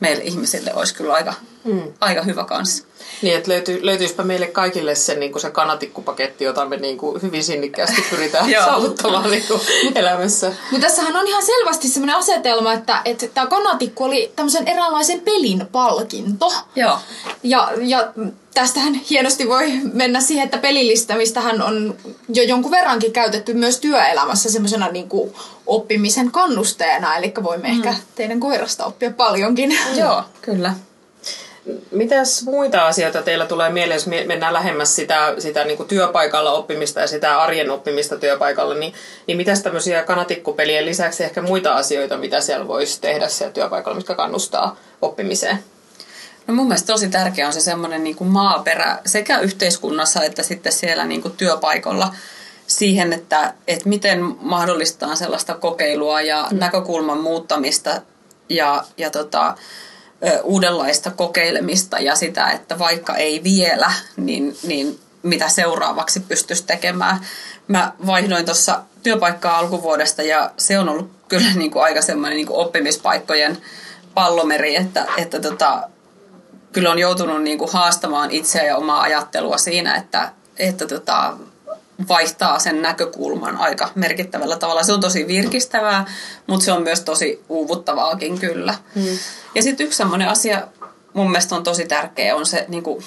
meille 0.00 0.22
ihmisille 0.24 0.74
olisi 0.74 0.94
kyllä 0.94 1.14
aika, 1.14 1.34
mm. 1.64 1.92
aika 2.00 2.22
hyvä 2.22 2.44
kanssa. 2.44 2.84
Niin, 3.22 3.36
että 3.36 3.50
löytyy, 3.50 3.86
löytyisipä 3.86 4.22
meille 4.22 4.46
kaikille 4.46 4.94
se, 4.94 5.14
niin 5.14 5.32
kuin 5.32 5.42
se 5.42 5.50
kanatikkupaketti, 5.50 6.44
jota 6.44 6.64
me 6.64 6.76
niin 6.76 6.98
kuin 6.98 7.22
hyvin 7.22 7.44
sinnikkäästi 7.44 8.04
pyritään 8.10 8.50
saavuttamaan 8.64 9.30
niin 9.30 9.44
kuin 9.48 9.60
elämässä. 9.94 10.52
Mutta 10.70 10.86
tässähän 10.86 11.16
on 11.16 11.28
ihan 11.28 11.42
selvästi 11.42 11.88
sellainen 11.88 12.16
asetelma, 12.16 12.72
että, 12.72 13.02
että 13.04 13.26
tämä 13.34 13.46
kanatikku 13.46 14.04
oli 14.04 14.32
tämmöisen 14.36 14.68
eräänlaisen 14.68 15.20
pelin 15.20 15.66
palkinto. 15.72 16.52
Joo. 16.76 16.98
Ja, 17.42 17.70
ja 17.80 18.12
tästähän 18.54 18.94
hienosti 18.94 19.48
voi 19.48 19.72
mennä 19.92 20.20
siihen, 20.20 20.44
että 20.44 20.58
pelillistämistähän 20.58 21.62
on 21.62 21.96
jo 22.28 22.42
jonkun 22.42 22.70
verrankin 22.70 23.12
käytetty 23.12 23.54
myös 23.54 23.80
työelämässä 23.80 24.50
semmoisena 24.50 24.88
niin 24.88 25.08
kuin 25.08 25.34
oppimisen 25.66 26.30
kannusteena. 26.30 27.16
Eli 27.16 27.32
voimme 27.42 27.68
mm. 27.68 27.74
ehkä 27.74 27.94
teidän 28.14 28.40
koirasta 28.40 28.84
oppia 28.84 29.10
paljonkin. 29.10 29.78
Joo, 29.96 30.22
kyllä. 30.42 30.74
Mitäs 31.90 32.44
muita 32.44 32.86
asioita 32.86 33.22
teillä 33.22 33.46
tulee 33.46 33.70
mieleen, 33.70 33.96
jos 33.96 34.06
mennään 34.06 34.52
lähemmäs 34.52 34.96
sitä, 34.96 35.34
sitä 35.38 35.64
niin 35.64 35.76
kuin 35.76 35.88
työpaikalla 35.88 36.52
oppimista 36.52 37.00
ja 37.00 37.06
sitä 37.06 37.42
arjen 37.42 37.70
oppimista 37.70 38.16
työpaikalla, 38.16 38.74
niin, 38.74 38.94
niin 39.26 39.36
mitäs 39.36 39.62
tämmöisiä 39.62 40.02
kanatikkupelien 40.02 40.86
lisäksi 40.86 41.24
ehkä 41.24 41.42
muita 41.42 41.74
asioita, 41.74 42.16
mitä 42.16 42.40
siellä 42.40 42.68
voisi 42.68 43.00
tehdä 43.00 43.28
siellä 43.28 43.52
työpaikalla, 43.52 43.96
mitkä 43.96 44.14
kannustaa 44.14 44.76
oppimiseen? 45.02 45.58
No 46.46 46.54
mun 46.54 46.66
mielestä 46.66 46.92
tosi 46.92 47.08
tärkeä 47.08 47.46
on 47.46 47.52
se 47.52 47.60
semmoinen 47.60 48.04
niin 48.04 48.16
kuin 48.16 48.30
maaperä 48.30 48.98
sekä 49.06 49.40
yhteiskunnassa 49.40 50.24
että 50.24 50.42
sitten 50.42 50.72
siellä 50.72 51.04
niin 51.04 51.22
kuin 51.22 51.36
työpaikalla 51.36 52.14
siihen, 52.66 53.12
että, 53.12 53.54
että 53.68 53.88
miten 53.88 54.36
mahdollistaa 54.40 55.14
sellaista 55.14 55.54
kokeilua 55.54 56.20
ja 56.20 56.46
mm. 56.50 56.58
näkökulman 56.58 57.20
muuttamista 57.20 58.02
ja, 58.48 58.84
ja 58.96 59.10
tota, 59.10 59.54
uudenlaista 60.42 61.10
kokeilemista 61.10 61.98
ja 61.98 62.16
sitä, 62.16 62.50
että 62.50 62.78
vaikka 62.78 63.14
ei 63.14 63.40
vielä, 63.44 63.92
niin, 64.16 64.56
niin 64.62 65.00
mitä 65.22 65.48
seuraavaksi 65.48 66.20
pystyisi 66.20 66.66
tekemään. 66.66 67.20
Mä 67.68 67.92
vaihdoin 68.06 68.44
tuossa 68.44 68.82
työpaikkaa 69.02 69.58
alkuvuodesta 69.58 70.22
ja 70.22 70.50
se 70.56 70.78
on 70.78 70.88
ollut 70.88 71.10
kyllä 71.28 71.54
niin 71.54 71.70
kuin 71.70 71.82
aika 71.82 72.02
semmoinen 72.02 72.36
niin 72.36 72.50
oppimispaikkojen 72.50 73.58
pallomeri, 74.14 74.76
että, 74.76 75.06
että 75.16 75.40
tota, 75.40 75.88
kyllä 76.72 76.90
on 76.90 76.98
joutunut 76.98 77.42
niin 77.42 77.58
kuin 77.58 77.72
haastamaan 77.72 78.30
itseä 78.30 78.62
ja 78.62 78.76
omaa 78.76 79.02
ajattelua 79.02 79.58
siinä, 79.58 79.94
että, 79.94 80.32
että 80.58 80.86
tota, 80.86 81.36
vaihtaa 82.08 82.58
sen 82.58 82.82
näkökulman 82.82 83.56
aika 83.56 83.90
merkittävällä 83.94 84.56
tavalla. 84.56 84.82
Se 84.82 84.92
on 84.92 85.00
tosi 85.00 85.26
virkistävää, 85.26 86.04
mutta 86.46 86.64
se 86.64 86.72
on 86.72 86.82
myös 86.82 87.00
tosi 87.00 87.44
uuvuttavaakin 87.48 88.38
kyllä. 88.38 88.74
Hmm. 88.94 89.18
Ja 89.54 89.62
sitten 89.62 89.86
yksi 89.86 89.96
semmoinen 89.96 90.28
asia 90.28 90.68
mun 91.12 91.30
mielestä 91.30 91.56
on 91.56 91.62
tosi 91.62 91.86
tärkeä, 91.86 92.36
on 92.36 92.46
se 92.46 92.64
niin 92.68 92.82
kuin 92.82 93.04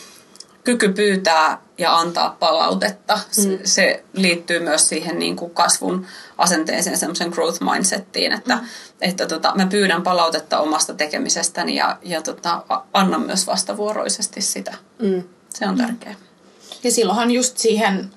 kyky 0.63 0.89
pyytää 0.89 1.61
ja 1.77 1.97
antaa 1.97 2.35
palautetta. 2.39 3.19
Mm. 3.37 3.59
Se 3.63 4.03
liittyy 4.13 4.59
myös 4.59 4.89
siihen 4.89 5.19
niin 5.19 5.35
kuin 5.35 5.51
kasvun 5.51 6.05
asenteeseen, 6.37 6.97
semmoisen 6.97 7.29
growth 7.29 7.61
mindsettiin, 7.61 8.31
että, 8.31 8.55
mm. 8.55 8.61
että 9.01 9.25
tota, 9.25 9.53
mä 9.55 9.65
pyydän 9.65 10.03
palautetta 10.03 10.59
omasta 10.59 10.93
tekemisestäni 10.93 11.75
ja, 11.75 11.97
ja 12.03 12.21
tota, 12.21 12.63
annan 12.93 13.21
myös 13.21 13.47
vastavuoroisesti 13.47 14.41
sitä. 14.41 14.73
Mm. 14.99 15.23
Se 15.49 15.67
on 15.67 15.77
tärkeää. 15.77 16.15
Ja 16.83 16.91
silloinhan 16.91 17.31
just 17.31 17.57
siihen 17.57 18.11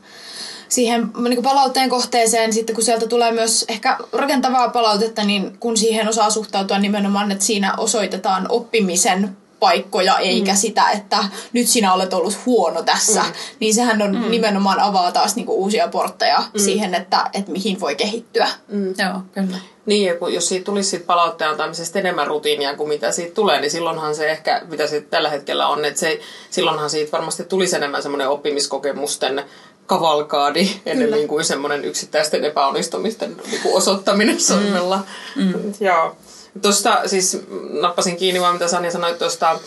siihen 0.69 1.11
niin 1.19 1.43
palautteen 1.43 1.91
kohteeseen, 1.91 2.53
sitten 2.53 2.75
kun 2.75 2.85
sieltä 2.85 3.07
tulee 3.07 3.33
myös 3.33 3.65
ehkä 3.69 3.99
rakentavaa 4.13 4.69
palautetta, 4.69 5.25
niin 5.25 5.59
kun 5.61 5.77
siihen 5.77 6.09
osaa 6.09 6.31
suhtautua 6.31 6.79
nimenomaan, 6.79 7.33
että 7.33 7.45
siinä 7.45 7.75
osoitetaan 7.77 8.47
oppimisen 8.49 9.37
paikkoja, 9.61 10.19
eikä 10.19 10.53
mm. 10.53 10.57
sitä, 10.57 10.91
että 10.91 11.19
nyt 11.53 11.67
sinä 11.69 11.95
olet 11.95 12.15
ollut 12.15 12.39
huono 12.47 12.83
tässä, 12.83 13.23
mm. 13.23 13.33
niin 13.61 13.75
sehän 13.75 14.03
on 14.03 14.17
mm. 14.17 14.31
nimenomaan 14.31 14.81
avaa 14.81 15.13
taas 15.13 15.37
niinku 15.37 15.55
uusia 15.55 15.89
portteja 15.89 16.39
mm. 16.39 16.61
siihen, 16.61 16.95
että, 16.95 17.31
että 17.33 17.53
mihin 17.53 17.81
voi 17.81 17.97
kehittyä. 17.97 18.49
Mm. 18.69 18.87
Joo, 18.87 19.23
kyllä. 19.35 19.59
Niin, 19.87 20.07
ja 20.07 20.17
kun, 20.17 20.35
jos 20.35 20.49
siitä 20.49 20.65
tulisi 20.65 20.91
siitä 20.91 21.07
palautteen 21.07 21.51
antamisesta 21.51 21.99
enemmän 21.99 22.27
rutiinia 22.27 22.77
kuin 22.77 22.89
mitä 22.89 23.13
siitä 23.13 23.35
tulee, 23.35 23.61
niin 23.61 23.71
silloinhan 23.71 24.15
se 24.15 24.31
ehkä, 24.31 24.63
mitä 24.69 24.87
se 24.87 25.01
tällä 25.01 25.31
hetkellä 25.31 25.69
on, 25.69 25.85
että 25.85 26.01
se, 26.01 26.21
silloinhan 26.51 26.91
siitä 26.91 27.13
varmasti 27.13 27.45
tulisi 27.45 27.77
enemmän 27.77 28.03
semmoinen 28.03 28.29
oppimiskokemusten 28.29 29.45
kavalkaadi 29.89 30.71
enemmän 30.87 31.29
kuin 31.29 31.45
semmoinen 31.45 31.85
yksittäisten 31.85 32.45
epäonnistumisten 32.45 33.37
niin 33.51 33.63
kuin 33.63 33.75
osoittaminen 33.75 34.41
sormella. 34.41 35.01
Mm. 35.37 35.43
Mm. 35.43 35.73
Joo. 35.81 36.17
Tuosta 36.63 37.03
siis 37.07 37.39
nappasin 37.71 38.17
kiinni 38.17 38.41
vaan 38.41 38.55
mitä 38.55 38.69
Sanja 38.69 38.91
sanoi 38.91 39.15
tuosta 39.15 39.59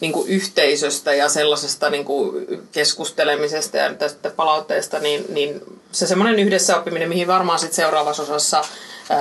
niin 0.00 0.12
kuin 0.12 0.28
yhteisöstä 0.28 1.14
ja 1.14 1.28
sellaisesta 1.28 1.90
niin 1.90 2.04
kuin 2.04 2.46
keskustelemisesta 2.72 3.76
ja 3.76 3.94
tästä 3.94 4.30
palautteesta, 4.30 4.98
niin, 4.98 5.24
niin 5.28 5.62
se 5.92 6.06
semmoinen 6.06 6.38
yhdessä 6.38 6.76
oppiminen, 6.76 7.08
mihin 7.08 7.26
varmaan 7.26 7.58
sitten 7.58 7.76
seuraavassa 7.76 8.22
osassa 8.22 8.64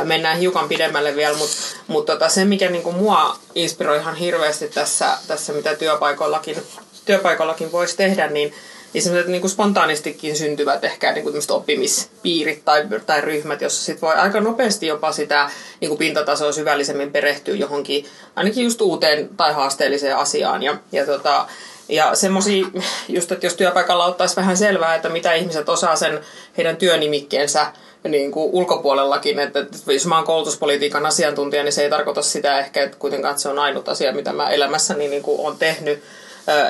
mennään 0.03 0.37
hiukan 0.37 0.69
pidemmälle 0.69 1.15
vielä, 1.15 1.37
mutta 1.37 1.55
mut 1.87 2.05
tota, 2.05 2.29
se, 2.29 2.45
mikä 2.45 2.69
niin 2.69 2.83
kuin 2.83 2.95
mua 2.95 3.37
inspiroi 3.55 3.97
ihan 3.97 4.15
hirveästi 4.15 4.67
tässä, 4.67 5.17
tässä 5.27 5.53
mitä 5.53 5.75
työpaikoillakin, 5.75 6.57
työpaikoillakin 7.05 7.71
voisi 7.71 7.97
tehdä, 7.97 8.27
niin 8.27 8.53
niin 8.93 9.01
sellaiset 9.01 9.31
niin 9.31 9.41
kuin 9.41 9.51
spontaanistikin 9.51 10.35
syntyvät 10.35 10.83
ehkä 10.83 11.11
niin 11.11 11.23
kuin 11.23 11.35
oppimispiirit 11.49 12.65
tai, 12.65 12.87
tai 13.05 13.21
ryhmät, 13.21 13.61
jossa 13.61 13.85
sit 13.85 14.01
voi 14.01 14.13
aika 14.13 14.41
nopeasti 14.41 14.87
jopa 14.87 15.11
sitä 15.11 15.49
niin 15.81 15.89
kuin 15.89 15.97
pintatasoa 15.97 16.51
syvällisemmin 16.51 17.11
perehtyä 17.11 17.55
johonkin 17.55 18.05
ainakin 18.35 18.63
just 18.63 18.81
uuteen 18.81 19.29
tai 19.37 19.53
haasteelliseen 19.53 20.17
asiaan. 20.17 20.63
Ja, 20.63 20.77
ja, 20.91 21.05
tota, 21.05 21.47
ja 21.89 22.15
semmoisia, 22.15 22.65
just 23.07 23.31
että 23.31 23.45
jos 23.45 23.53
työpaikalla 23.53 24.05
ottaisi 24.05 24.35
vähän 24.35 24.57
selvää, 24.57 24.95
että 24.95 25.09
mitä 25.09 25.33
ihmiset 25.33 25.69
osaa 25.69 25.95
sen 25.95 26.19
heidän 26.57 26.77
työnimikkeensä 26.77 27.67
niin 28.09 28.31
kuin 28.31 28.49
ulkopuolellakin, 28.53 29.39
että 29.39 29.65
jos 29.87 30.05
mä 30.05 30.15
oon 30.15 30.25
koulutuspolitiikan 30.25 31.05
asiantuntija, 31.05 31.63
niin 31.63 31.73
se 31.73 31.83
ei 31.83 31.89
tarkoita 31.89 32.21
sitä 32.21 32.59
ehkä, 32.59 32.83
että 32.83 32.97
kuitenkaan 32.97 33.31
että 33.31 33.41
se 33.41 33.49
on 33.49 33.59
ainut 33.59 33.89
asia, 33.89 34.13
mitä 34.13 34.33
mä 34.33 34.49
elämässäni 34.49 35.07
niin 35.07 35.23
kuin 35.23 35.47
on 35.47 35.57
tehnyt, 35.57 36.03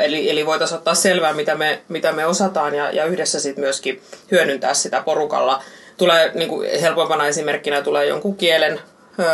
Eli, 0.03 0.29
eli 0.29 0.45
voitaisiin 0.45 0.77
ottaa 0.77 0.95
selvää, 0.95 1.33
mitä 1.33 1.55
me, 1.55 1.81
mitä 1.89 2.11
me 2.11 2.25
osataan 2.25 2.75
ja, 2.75 2.91
ja 2.91 3.05
yhdessä 3.05 3.39
sitten 3.39 3.63
myöskin 3.63 4.01
hyödyntää 4.31 4.73
sitä 4.73 5.01
porukalla. 5.05 5.63
Tulee 5.97 6.31
niin 6.33 6.49
kuin 6.49 6.79
helpompana 6.81 7.27
esimerkkinä 7.27 7.81
tulee 7.81 8.05
jonkun 8.05 8.35
kielen 8.35 8.79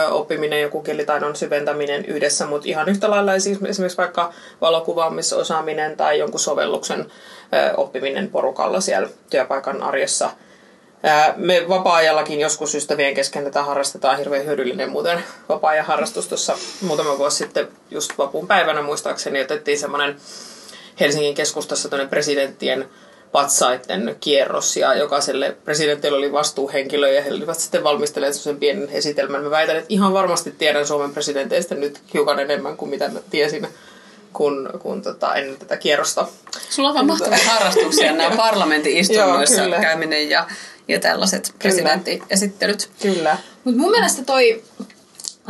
oppiminen, 0.10 0.62
joku 0.62 0.82
kielitaidon 0.82 1.36
syventäminen 1.36 2.06
yhdessä, 2.06 2.46
mutta 2.46 2.68
ihan 2.68 2.90
yhtä 2.90 3.10
lailla 3.10 3.34
esimerkiksi 3.34 3.98
vaikka 3.98 4.34
valokuvaamisosaaminen 4.62 5.98
tai 5.98 6.20
jonkun 6.20 6.40
sovelluksen 6.40 7.06
oppiminen 7.78 8.30
porukalla 8.30 8.82
siellä 8.82 9.10
työpaikan 9.30 9.84
arjessa– 9.84 10.30
me 11.36 11.66
vapaa-ajallakin 11.70 12.40
joskus 12.40 12.76
ystävien 12.76 13.14
kesken 13.14 13.44
tätä 13.44 13.64
harrastetaan 13.64 14.18
hirveän 14.18 14.46
hyödyllinen 14.46 14.90
muuten 14.90 15.24
vapaa-ajan 15.50 15.86
harrastus. 15.86 16.28
Tuossa 16.28 16.58
muutama 16.82 17.18
vuosi 17.18 17.38
sitten 17.38 17.68
just 17.92 18.18
vapun 18.18 18.48
päivänä 18.48 18.82
muistaakseni 18.82 19.42
otettiin 19.42 19.80
semmoinen 19.80 20.16
Helsingin 21.00 21.36
keskustassa 21.36 21.90
presidenttien 22.10 22.90
patsaiden 23.32 24.16
kierros 24.20 24.78
ja 24.78 24.94
jokaiselle 24.94 25.56
presidentille 25.66 26.18
oli 26.18 26.32
vastuuhenkilö 26.32 27.10
ja 27.10 27.22
he 27.22 27.32
olivat 27.32 27.60
sitten 27.60 27.84
valmistelleet 27.84 28.34
sellaisen 28.34 28.60
pienen 28.60 28.90
esitelmän. 28.90 29.44
Mä 29.44 29.50
väitän, 29.50 29.76
että 29.76 29.86
ihan 29.90 30.14
varmasti 30.14 30.52
tiedän 30.52 30.88
Suomen 30.88 31.14
presidenteistä 31.14 31.76
nyt 31.76 32.02
hiukan 32.14 32.40
enemmän 32.40 32.78
kuin 32.78 32.90
mitä 32.90 33.10
mä 33.10 33.20
tiesin 33.30 33.68
kun, 34.34 34.70
kun 34.80 35.02
tota, 35.02 35.36
ennen 35.36 35.58
tätä 35.58 35.78
kierrosta. 35.78 36.28
Sulla 36.70 36.90
on 36.90 36.96
vaan 36.96 37.08
mahtavia 37.08 37.38
harrastuksia 37.46 38.12
nämä 38.16 38.36
parlamentin 38.36 38.98
istunnoissa 38.98 39.62
käyminen 39.82 40.30
ja 40.30 40.48
ja 40.90 41.00
tällaiset 41.00 41.54
presidenttiesittelyt. 41.60 42.90
Kyllä. 43.02 43.38
Mutta 43.64 43.80
mun 43.80 43.92
mielestä 43.92 44.24
toi 44.24 44.64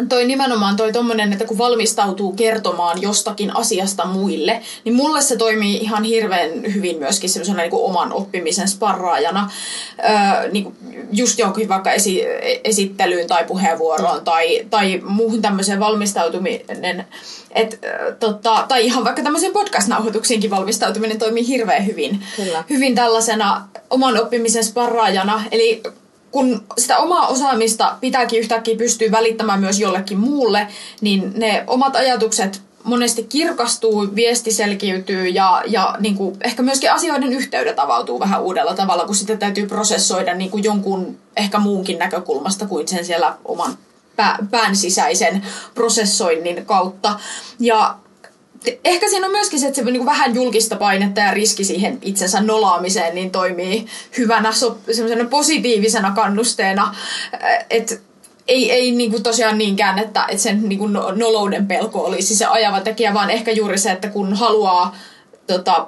toi 0.10 0.26
nimenomaan 0.26 0.76
toi 0.76 0.92
tommonen, 0.92 1.32
että 1.34 1.46
kun 1.46 1.58
valmistautuu 1.58 2.34
kertomaan 2.34 3.02
jostakin 3.02 3.56
asiasta 3.56 4.06
muille, 4.06 4.62
niin 4.86 4.96
mulle 4.96 5.22
se 5.22 5.38
toimii 5.38 5.78
ihan 5.78 6.04
hirveän 6.04 6.74
hyvin 6.74 7.00
myöskin 7.00 7.30
semmoisena 7.30 7.62
niin 7.62 7.72
oman 7.74 8.14
oppimisen 8.14 8.68
sparraajana. 8.68 9.52
Öö, 10.00 10.52
niin 10.52 10.76
just 11.12 11.40
johonkin 11.40 11.70
vaikka 11.70 11.92
esi- 11.92 12.26
esittelyyn 12.64 13.28
tai 13.28 13.46
puheenvuoroon 13.46 14.24
tai, 14.24 14.66
tai 14.70 15.02
muuhun 15.06 15.42
tämmöiseen 15.42 15.80
valmistautuminen. 15.80 17.06
Et, 17.52 17.80
tota, 18.20 18.66
tai 18.68 18.86
ihan 18.86 19.04
vaikka 19.04 19.24
tämmöiseen 19.24 19.54
podcast-nauhoituksiinkin 19.54 20.50
valmistautuminen 20.50 21.20
toimii 21.20 21.48
hirveän 21.48 21.86
hyvin. 21.86 22.24
Kyllä. 22.36 22.64
Hyvin 22.70 22.96
tällaisena 22.96 23.68
oman 23.90 24.22
oppimisen 24.22 24.64
sparraajana. 24.64 25.44
Eli 25.52 25.84
kun 26.32 26.64
sitä 26.78 26.98
omaa 26.98 27.28
osaamista 27.28 27.96
pitääkin 28.02 28.40
yhtäkkiä 28.40 28.76
pystyä 28.76 29.12
välittämään 29.12 29.60
myös 29.60 29.80
jollekin 29.80 30.20
muulle, 30.20 30.68
niin 31.02 31.32
ne 31.36 31.64
omat 31.68 31.96
ajatukset 31.96 32.62
monesti 32.84 33.24
kirkastuu, 33.24 34.08
viesti 34.16 34.52
selkiytyy 34.52 35.28
ja, 35.28 35.64
ja 35.68 35.96
niin 36.00 36.16
kuin 36.16 36.38
ehkä 36.42 36.64
myöskin 36.64 36.92
asioiden 36.92 37.34
yhteydet 37.34 37.80
avautuu 37.80 38.20
vähän 38.20 38.42
uudella 38.42 38.74
tavalla, 38.74 39.06
kun 39.06 39.16
sitä 39.16 39.38
täytyy 39.38 39.68
prosessoida 39.68 40.34
niin 40.34 40.52
kuin 40.52 40.64
jonkun 40.64 41.18
ehkä 41.38 41.60
muunkin 41.60 42.00
näkökulmasta 42.00 42.66
kuin 42.66 42.88
sen 42.88 43.06
siellä 43.06 43.38
oman 43.46 43.78
pään 44.52 44.76
sisäisen 44.76 45.46
prosessoinnin 45.76 46.66
kautta. 46.66 47.20
Ja 47.60 47.96
ehkä 48.84 49.10
siinä 49.10 49.26
on 49.26 49.32
myöskin 49.32 49.60
se, 49.60 49.68
että 49.68 49.82
se 49.82 49.92
niin 49.92 50.06
vähän 50.06 50.36
julkista 50.36 50.76
painetta 50.76 51.22
ja 51.22 51.34
riski 51.34 51.64
siihen 51.64 51.98
itsensä 52.02 52.42
nolaamiseen 52.42 53.16
niin 53.16 53.32
toimii 53.32 53.86
hyvänä 54.18 54.52
so, 54.52 54.78
positiivisena 55.30 56.12
kannusteena. 56.12 56.96
Että 57.70 57.96
ei, 58.48 58.72
ei 58.72 58.92
niin 58.92 59.12
kuin 59.12 59.24
tosiaan 59.24 59.58
niinkään, 59.58 60.00
että, 60.00 60.26
että 60.28 60.44
sen 60.44 60.70
niin 60.70 60.80
kuin 60.80 60.94
no, 60.94 61.12
nolouden 61.12 61.68
pelko 61.68 62.06
olisi 62.06 62.36
se 62.36 62.46
ajava 62.46 62.82
tekijä, 62.82 63.14
vaan 63.14 63.30
ehkä 63.30 63.52
juuri 63.52 63.78
se, 63.78 63.92
että 63.92 64.08
kun 64.08 64.34
haluaa 64.34 64.96
tota, 65.48 65.88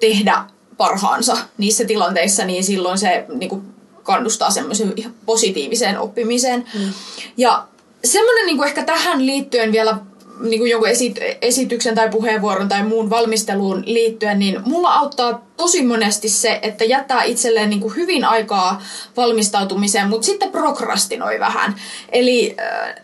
tehdä 0.00 0.44
parhaansa 0.76 1.36
niissä 1.58 1.84
tilanteissa, 1.84 2.44
niin 2.44 2.64
silloin 2.64 2.98
se 2.98 3.24
niin 3.34 3.48
kuin 3.48 3.62
kannustaa 4.02 4.50
semmoiseen 4.50 5.14
positiiviseen 5.26 5.98
oppimiseen. 5.98 6.64
Mm. 6.74 6.92
Ja 7.36 7.66
semmoinen 8.04 8.46
niin 8.46 8.56
kuin 8.56 8.68
ehkä 8.68 8.84
tähän 8.84 9.26
liittyen 9.26 9.72
vielä 9.72 9.96
niin 10.40 10.60
kuin 10.60 10.70
jonkun 10.70 10.88
esi- 10.88 11.14
esityksen 11.42 11.94
tai 11.94 12.08
puheenvuoron 12.08 12.68
tai 12.68 12.82
muun 12.84 13.10
valmisteluun 13.10 13.82
liittyen, 13.86 14.38
niin 14.38 14.60
mulla 14.64 14.94
auttaa 14.94 15.46
tosi 15.56 15.82
monesti 15.82 16.28
se, 16.28 16.58
että 16.62 16.84
jättää 16.84 17.22
itselleen 17.22 17.70
niin 17.70 17.80
kuin 17.80 17.96
hyvin 17.96 18.24
aikaa 18.24 18.82
valmistautumiseen, 19.16 20.08
mutta 20.08 20.26
sitten 20.26 20.50
prokrastinoi 20.50 21.40
vähän. 21.40 21.74
Eli 22.12 22.56
äh, 22.60 22.94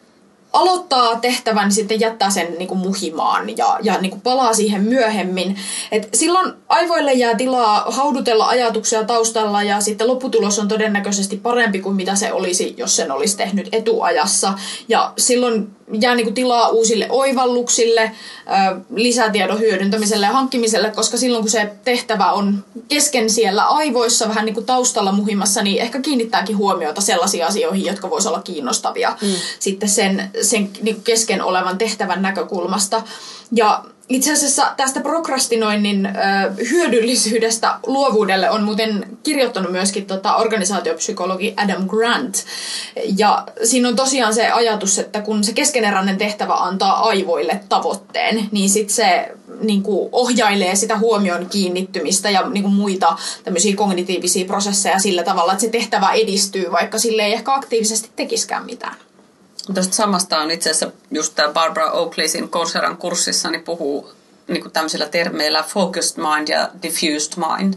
aloittaa 0.52 1.20
tehtävän, 1.20 1.64
niin 1.64 1.74
sitten 1.74 2.00
jättää 2.00 2.30
sen 2.30 2.54
niin 2.58 2.68
kuin 2.68 2.78
muhimaan 2.78 3.56
ja, 3.56 3.78
ja 3.82 4.00
niin 4.00 4.10
kuin 4.10 4.20
palaa 4.20 4.54
siihen 4.54 4.82
myöhemmin. 4.82 5.56
Et 5.92 6.08
silloin 6.14 6.52
aivoille 6.68 7.12
jää 7.12 7.34
tilaa 7.34 7.84
haudutella 7.88 8.46
ajatuksia 8.46 9.04
taustalla 9.04 9.62
ja 9.62 9.80
sitten 9.80 10.06
lopputulos 10.08 10.58
on 10.58 10.68
todennäköisesti 10.68 11.36
parempi 11.36 11.80
kuin 11.80 11.96
mitä 11.96 12.14
se 12.14 12.32
olisi, 12.32 12.74
jos 12.76 12.96
sen 12.96 13.12
olisi 13.12 13.36
tehnyt 13.36 13.68
etuajassa. 13.72 14.52
Ja 14.88 15.12
silloin 15.18 15.77
jää 16.00 16.14
niin 16.14 16.26
kuin 16.26 16.34
tilaa 16.34 16.68
uusille 16.68 17.06
oivalluksille, 17.10 18.10
lisätiedon 18.94 19.60
hyödyntämiselle 19.60 20.26
ja 20.26 20.32
hankkimiselle, 20.32 20.90
koska 20.90 21.16
silloin 21.16 21.42
kun 21.42 21.50
se 21.50 21.70
tehtävä 21.84 22.32
on 22.32 22.64
kesken 22.88 23.30
siellä 23.30 23.64
aivoissa 23.64 24.28
vähän 24.28 24.44
niin 24.44 24.54
kuin 24.54 24.66
taustalla 24.66 25.12
muhimassa, 25.12 25.62
niin 25.62 25.82
ehkä 25.82 26.00
kiinnittääkin 26.00 26.56
huomiota 26.56 27.00
sellaisiin 27.00 27.46
asioihin, 27.46 27.86
jotka 27.86 28.10
voisivat 28.10 28.34
olla 28.34 28.42
kiinnostavia 28.42 29.16
mm. 29.20 29.34
sitten 29.58 29.88
sen, 29.88 30.30
sen 30.42 30.70
niin 30.82 30.94
kuin 30.94 31.04
kesken 31.04 31.42
olevan 31.42 31.78
tehtävän 31.78 32.22
näkökulmasta. 32.22 33.02
Ja 33.52 33.84
itse 34.08 34.32
asiassa 34.32 34.74
tästä 34.76 35.00
prokrastinoinnin 35.00 36.06
ö, 36.06 36.10
hyödyllisyydestä 36.70 37.78
luovuudelle 37.86 38.50
on 38.50 38.62
muuten 38.62 39.18
kirjoittanut 39.22 39.72
myöskin 39.72 40.06
tota, 40.06 40.36
organisaatiopsykologi 40.36 41.54
Adam 41.56 41.88
Grant. 41.88 42.44
Ja 43.18 43.46
siinä 43.64 43.88
on 43.88 43.96
tosiaan 43.96 44.34
se 44.34 44.48
ajatus, 44.48 44.98
että 44.98 45.20
kun 45.20 45.44
se 45.44 45.52
keskeneräinen 45.52 46.18
tehtävä 46.18 46.54
antaa 46.54 47.08
aivoille 47.08 47.60
tavoitteen, 47.68 48.48
niin 48.52 48.70
sitten 48.70 48.94
se 48.94 49.32
niin 49.60 49.82
kuin 49.82 50.08
ohjailee 50.12 50.76
sitä 50.76 50.98
huomion 50.98 51.46
kiinnittymistä 51.50 52.30
ja 52.30 52.48
niin 52.48 52.62
kuin 52.62 52.74
muita 52.74 53.16
tämmöisiä 53.44 53.76
kognitiivisia 53.76 54.46
prosesseja 54.46 54.98
sillä 54.98 55.22
tavalla, 55.22 55.52
että 55.52 55.64
se 55.64 55.70
tehtävä 55.70 56.12
edistyy, 56.12 56.72
vaikka 56.72 56.98
sille 56.98 57.22
ei 57.22 57.32
ehkä 57.32 57.54
aktiivisesti 57.54 58.10
tekiskään 58.16 58.64
mitään. 58.64 59.07
Tästä 59.74 59.94
samasta 59.94 60.38
on 60.38 60.50
itse 60.50 60.70
asiassa 60.70 60.96
just 61.10 61.34
tämä 61.34 61.52
Barbara 61.52 61.92
Oakleysin 61.92 62.50
Coursera'n 62.50 62.96
kurssissa 62.96 63.50
niin 63.50 63.62
puhuu 63.62 64.10
niin 64.48 64.62
kuin 64.62 64.72
tämmöisillä 64.72 65.06
termeillä 65.06 65.62
focused 65.62 66.22
mind 66.22 66.48
ja 66.48 66.68
diffused 66.82 67.32
mind. 67.36 67.74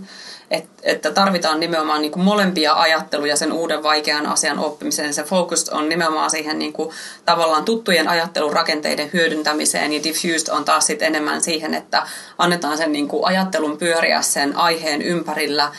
Et, 0.51 0.65
että 0.83 1.11
tarvitaan 1.11 1.59
nimenomaan 1.59 2.01
niin 2.01 2.11
kuin 2.11 2.23
molempia 2.23 2.73
ajatteluja 2.73 3.35
sen 3.35 3.51
uuden 3.53 3.83
vaikean 3.83 4.25
asian 4.25 4.59
oppimiseen. 4.59 5.13
Se 5.13 5.23
focused 5.23 5.73
on 5.73 5.89
nimenomaan 5.89 6.31
siihen 6.31 6.59
niin 6.59 6.73
kuin, 6.73 6.89
tavallaan 7.25 7.65
tuttujen 7.65 8.07
ajattelurakenteiden 8.07 9.09
hyödyntämiseen 9.13 9.93
ja 9.93 10.03
diffused 10.03 10.47
on 10.53 10.65
taas 10.65 10.87
sit 10.87 11.01
enemmän 11.01 11.43
siihen, 11.43 11.73
että 11.73 12.07
annetaan 12.37 12.77
sen 12.77 12.91
niin 12.91 13.07
kuin, 13.07 13.25
ajattelun 13.25 13.77
pyöriä 13.77 14.21
sen 14.21 14.55
aiheen 14.55 15.01
ympärillä– 15.01 15.71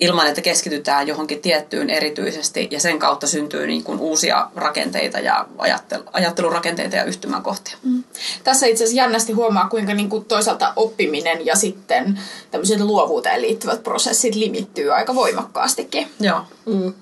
ilman, 0.00 0.26
että 0.26 0.40
keskitytään 0.40 1.08
johonkin 1.08 1.40
tiettyyn 1.40 1.90
erityisesti 1.90 2.68
ja 2.70 2.80
sen 2.80 2.98
kautta 2.98 3.26
syntyy 3.26 3.66
niin 3.66 3.84
kuin 3.84 3.98
uusia 4.00 4.48
rakenteita 4.56 5.18
ja 5.18 5.46
ajattel- 5.58 6.10
ajattelurakenteita 6.12 6.96
ja 6.96 7.04
yhtymäkohtia. 7.04 7.76
Mm. 7.82 8.04
Tässä 8.44 8.66
itse 8.66 8.84
asiassa 8.84 9.02
jännästi 9.02 9.32
huomaa, 9.32 9.68
kuinka 9.68 9.94
niin 9.94 10.08
kuin 10.08 10.24
toisaalta 10.24 10.72
oppiminen 10.76 11.46
ja 11.46 11.56
sitten 11.56 12.20
tämmöiset 12.50 12.80
luovuuteen 12.80 13.42
liittyvät 13.42 13.82
prosessit 13.82 14.34
limittyy 14.34 14.94
aika 14.94 15.14
voimakkaastikin. 15.14 16.08
Joo. 16.20 16.40
Mm. 16.66 16.94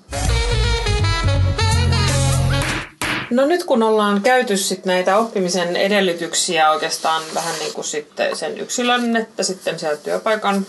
No 3.29 3.45
nyt 3.45 3.63
kun 3.63 3.83
ollaan 3.83 4.21
käyty 4.21 4.57
sit 4.57 4.85
näitä 4.85 5.17
oppimisen 5.17 5.75
edellytyksiä 5.75 6.71
oikeastaan 6.71 7.23
vähän 7.35 7.55
niin 7.59 7.73
kuin 7.73 7.85
sitten 7.85 8.35
sen 8.35 8.57
yksilön, 8.57 9.15
että 9.15 9.43
sitten 9.43 9.79
sieltä 9.79 10.03
työpaikan 10.03 10.65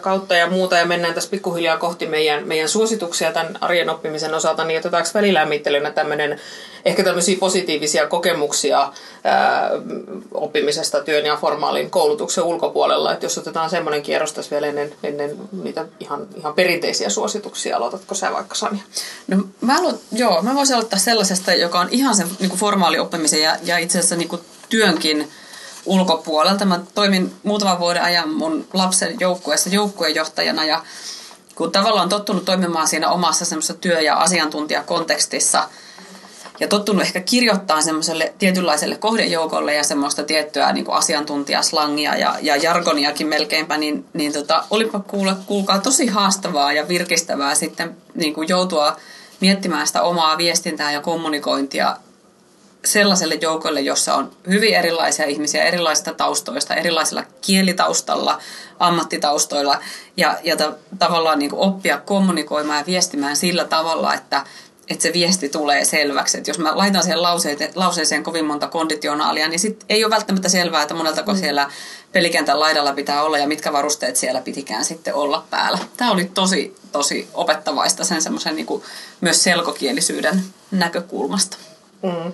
kautta 0.00 0.34
ja 0.34 0.50
muuta, 0.50 0.76
ja 0.76 0.86
mennään 0.86 1.14
tässä 1.14 1.30
pikkuhiljaa 1.30 1.76
kohti 1.76 2.06
meidän, 2.06 2.48
meidän 2.48 2.68
suosituksia 2.68 3.32
tämän 3.32 3.58
arjen 3.60 3.90
oppimisen 3.90 4.34
osalta, 4.34 4.64
niin 4.64 4.80
otetaanko 4.80 5.10
välilämmittelynä 5.14 5.90
tämmöinen 5.90 6.40
ehkä 6.84 7.04
tämmöisiä 7.04 7.36
positiivisia 7.40 8.06
kokemuksia 8.06 8.92
ää, 9.24 9.70
oppimisesta 10.34 11.00
työn 11.00 11.26
ja 11.26 11.36
formaalin 11.36 11.90
koulutuksen 11.90 12.44
ulkopuolella, 12.44 13.12
että 13.12 13.26
jos 13.26 13.38
otetaan 13.38 13.70
semmoinen 13.70 14.02
kierros 14.02 14.32
tässä 14.32 14.50
vielä 14.50 14.66
ennen, 14.66 14.92
ennen 15.02 15.36
niitä 15.62 15.86
ihan, 16.00 16.26
ihan 16.36 16.54
perinteisiä 16.54 17.10
suosituksia, 17.10 17.76
aloitatko 17.76 18.14
sä 18.14 18.32
vaikka 18.32 18.54
Sanja? 18.54 18.82
No 19.26 19.36
mä, 19.60 19.78
aloit, 19.78 20.00
joo, 20.12 20.42
mä 20.42 20.54
voisin 20.54 20.76
aloittaa 20.76 20.98
sellaisesta, 20.98 21.54
joka 21.54 21.80
on 21.80 21.88
ihan 21.90 22.16
se 22.16 22.24
niin 22.40 22.50
formaali 22.50 22.98
oppimisen 22.98 23.42
ja, 23.42 23.56
ja 23.62 23.78
itse 23.78 23.98
asiassa 23.98 24.16
niin 24.16 24.40
työnkin 24.68 25.30
ulkopuolelta. 25.86 26.64
Mä 26.64 26.80
toimin 26.94 27.32
muutaman 27.42 27.78
vuoden 27.78 28.02
ajan 28.02 28.34
mun 28.34 28.66
lapsen 28.72 29.16
joukkueessa 29.20 29.68
joukkuejohtajana 29.68 30.64
ja 30.64 30.82
kun 31.54 31.72
tavallaan 31.72 32.08
tottunut 32.08 32.44
toimimaan 32.44 32.88
siinä 32.88 33.10
omassa 33.10 33.44
semmoisessa 33.44 33.74
työ- 33.74 34.00
ja 34.00 34.14
asiantuntijakontekstissa 34.14 35.68
ja 36.60 36.68
tottunut 36.68 37.02
ehkä 37.02 37.20
kirjoittaa 37.20 37.82
semmoiselle 37.82 38.34
tietynlaiselle 38.38 38.96
kohdejoukolle 38.96 39.74
ja 39.74 39.84
semmoista 39.84 40.22
tiettyä 40.22 40.72
niin 40.72 40.84
kuin 40.84 40.96
asiantuntijaslangia 40.96 42.16
ja, 42.16 42.34
ja 42.42 42.56
jargoniakin 42.56 43.26
melkeinpä, 43.26 43.76
niin, 43.76 44.04
niin 44.12 44.32
tota, 44.32 44.64
olipa 44.70 45.00
kuulla, 45.00 45.36
kuulkaa 45.46 45.78
tosi 45.78 46.06
haastavaa 46.06 46.72
ja 46.72 46.88
virkistävää 46.88 47.54
sitten 47.54 47.96
niin 48.14 48.34
kuin 48.34 48.48
joutua 48.48 48.96
miettimään 49.40 49.86
sitä 49.86 50.02
omaa 50.02 50.38
viestintää 50.38 50.92
ja 50.92 51.00
kommunikointia 51.00 51.96
sellaiselle 52.86 53.34
joukolle, 53.34 53.80
jossa 53.80 54.14
on 54.14 54.30
hyvin 54.48 54.74
erilaisia 54.74 55.26
ihmisiä 55.26 55.64
erilaisista 55.64 56.14
taustoista, 56.14 56.74
erilaisilla 56.74 57.24
kielitaustalla, 57.40 58.38
ammattitaustoilla 58.78 59.80
ja, 60.16 60.38
ja 60.42 60.56
ta- 60.56 60.74
tavallaan 60.98 61.38
niin 61.38 61.54
oppia 61.54 61.98
kommunikoimaan 61.98 62.78
ja 62.78 62.86
viestimään 62.86 63.36
sillä 63.36 63.64
tavalla, 63.64 64.14
että, 64.14 64.44
että 64.88 65.02
se 65.02 65.12
viesti 65.12 65.48
tulee 65.48 65.84
selväksi. 65.84 66.38
Että 66.38 66.50
jos 66.50 66.58
mä 66.58 66.78
laitan 66.78 67.02
siihen 67.02 67.22
lauseeseen, 67.22 67.70
lauseeseen 67.74 68.22
kovin 68.22 68.44
monta 68.44 68.66
konditionaalia, 68.68 69.48
niin 69.48 69.60
sit 69.60 69.84
ei 69.88 70.04
ole 70.04 70.10
välttämättä 70.14 70.48
selvää, 70.48 70.82
että 70.82 70.94
moneltako 70.94 71.32
mm. 71.32 71.38
siellä 71.38 71.70
pelikentän 72.12 72.60
laidalla 72.60 72.92
pitää 72.92 73.22
olla 73.22 73.38
ja 73.38 73.48
mitkä 73.48 73.72
varusteet 73.72 74.16
siellä 74.16 74.40
pitikään 74.40 74.84
sitten 74.84 75.14
olla 75.14 75.44
päällä. 75.50 75.78
Tämä 75.96 76.10
oli 76.10 76.24
tosi, 76.24 76.76
tosi 76.92 77.28
opettavaista 77.34 78.04
sen 78.04 78.22
semmoisen 78.22 78.56
niin 78.56 78.82
myös 79.20 79.42
selkokielisyyden 79.42 80.42
näkökulmasta. 80.70 81.56
Mm. 82.02 82.32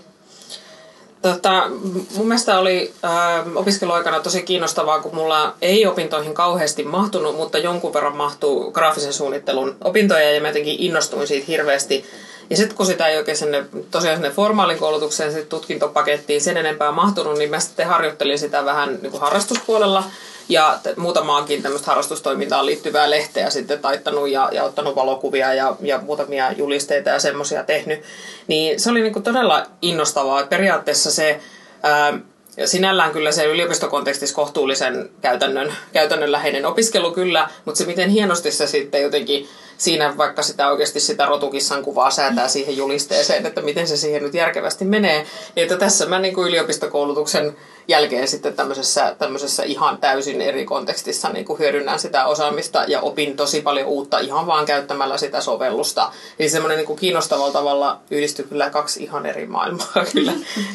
Tota, 1.22 1.68
mun 2.16 2.28
mielestä 2.28 2.58
oli 2.58 2.94
äh, 3.04 3.56
opiskeluaikana 3.56 4.20
tosi 4.20 4.42
kiinnostavaa, 4.42 5.00
kun 5.00 5.14
mulla 5.14 5.54
ei 5.62 5.86
opintoihin 5.86 6.34
kauheasti 6.34 6.84
mahtunut, 6.84 7.36
mutta 7.36 7.58
jonkun 7.58 7.94
verran 7.94 8.16
mahtuu 8.16 8.70
graafisen 8.70 9.12
suunnittelun 9.12 9.76
opintoja 9.84 10.30
ja 10.30 10.40
mä 10.40 10.48
jotenkin 10.48 10.76
innostuin 10.78 11.26
siitä 11.26 11.46
hirveästi. 11.48 12.04
Ja 12.50 12.56
sitten 12.56 12.76
kun 12.76 12.86
sitä 12.86 13.06
ei 13.06 13.18
oikein 13.18 13.36
sinne, 13.36 13.64
tosiaan 13.90 14.16
sinne 14.16 14.30
formaalin 14.30 14.78
koulutukseen, 14.78 15.32
sit 15.32 15.48
tutkintopakettiin 15.48 16.40
sen 16.40 16.56
enempää 16.56 16.92
mahtunut, 16.92 17.38
niin 17.38 17.50
mä 17.50 17.60
sitten 17.60 17.86
harjoittelin 17.86 18.38
sitä 18.38 18.64
vähän 18.64 18.98
niin 19.02 19.10
kuin 19.10 19.20
harrastuspuolella 19.20 20.04
ja 20.48 20.78
muutamaakin 20.96 21.62
tämmöistä 21.62 21.86
harrastustoimintaan 21.86 22.66
liittyvää 22.66 23.10
lehteä 23.10 23.50
sitten 23.50 23.78
taittanut 23.78 24.28
ja, 24.30 24.48
ja 24.52 24.64
ottanut 24.64 24.96
valokuvia 24.96 25.54
ja, 25.54 25.76
ja 25.80 25.98
muutamia 25.98 26.52
julisteita 26.52 27.10
ja 27.10 27.18
semmoisia 27.18 27.64
tehnyt. 27.64 28.02
Niin 28.46 28.80
se 28.80 28.90
oli 28.90 29.00
niin 29.00 29.12
kuin 29.12 29.22
todella 29.22 29.66
innostavaa. 29.82 30.46
Periaatteessa 30.46 31.10
se 31.10 31.40
ää, 31.82 32.18
sinällään 32.64 33.10
kyllä 33.10 33.32
se 33.32 33.44
yliopistokontekstissa 33.44 34.36
kohtuullisen 34.36 35.10
käytännön, 35.20 35.74
käytännönläheinen 35.92 36.66
opiskelu 36.66 37.12
kyllä, 37.12 37.48
mutta 37.64 37.78
se 37.78 37.86
miten 37.86 38.10
hienosti 38.10 38.50
se 38.50 38.66
sitten 38.66 39.02
jotenkin 39.02 39.48
siinä 39.78 40.16
vaikka 40.16 40.42
sitä 40.42 40.70
oikeasti 40.70 41.00
sitä 41.00 41.26
rotukissan 41.26 41.82
kuvaa 41.82 42.10
säätää 42.10 42.48
siihen 42.48 42.76
julisteeseen, 42.76 43.46
että 43.46 43.62
miten 43.62 43.88
se 43.88 43.96
siihen 43.96 44.22
nyt 44.22 44.34
järkevästi 44.34 44.84
menee. 44.84 45.26
Niin 45.56 45.62
että 45.62 45.76
tässä 45.76 46.06
mä 46.06 46.18
niin 46.18 46.34
kuin 46.34 46.48
yliopistokoulutuksen 46.48 47.56
jälkeen 47.88 48.28
sitten 48.28 48.54
tämmöisessä, 48.54 49.16
tämmöisessä 49.18 49.62
ihan 49.62 49.98
täysin 49.98 50.40
eri 50.40 50.64
kontekstissa 50.64 51.28
niin 51.28 51.44
kuin 51.44 51.58
hyödynnän 51.58 51.98
sitä 51.98 52.26
osaamista 52.26 52.84
ja 52.88 53.00
opin 53.00 53.36
tosi 53.36 53.60
paljon 53.60 53.86
uutta 53.86 54.18
ihan 54.18 54.46
vaan 54.46 54.66
käyttämällä 54.66 55.18
sitä 55.18 55.40
sovellusta. 55.40 56.12
Eli 56.38 56.48
semmoinen 56.48 56.76
niin 56.78 56.86
kuin 56.86 56.98
kiinnostavalla 56.98 57.52
tavalla 57.52 58.00
yhdistyy 58.10 58.44
kyllä 58.44 58.70
kaksi 58.70 59.02
ihan 59.02 59.26
eri 59.26 59.46
maailmaa 59.46 60.04
kyllä, 60.12 60.32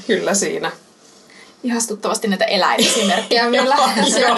kyllä 0.08 0.34
siinä 0.34 0.72
ihastuttavasti 1.64 2.28
näitä 2.28 2.46
eläinesimerkkejä 2.46 3.52
vielä. 3.52 3.76
joo, 4.22 4.38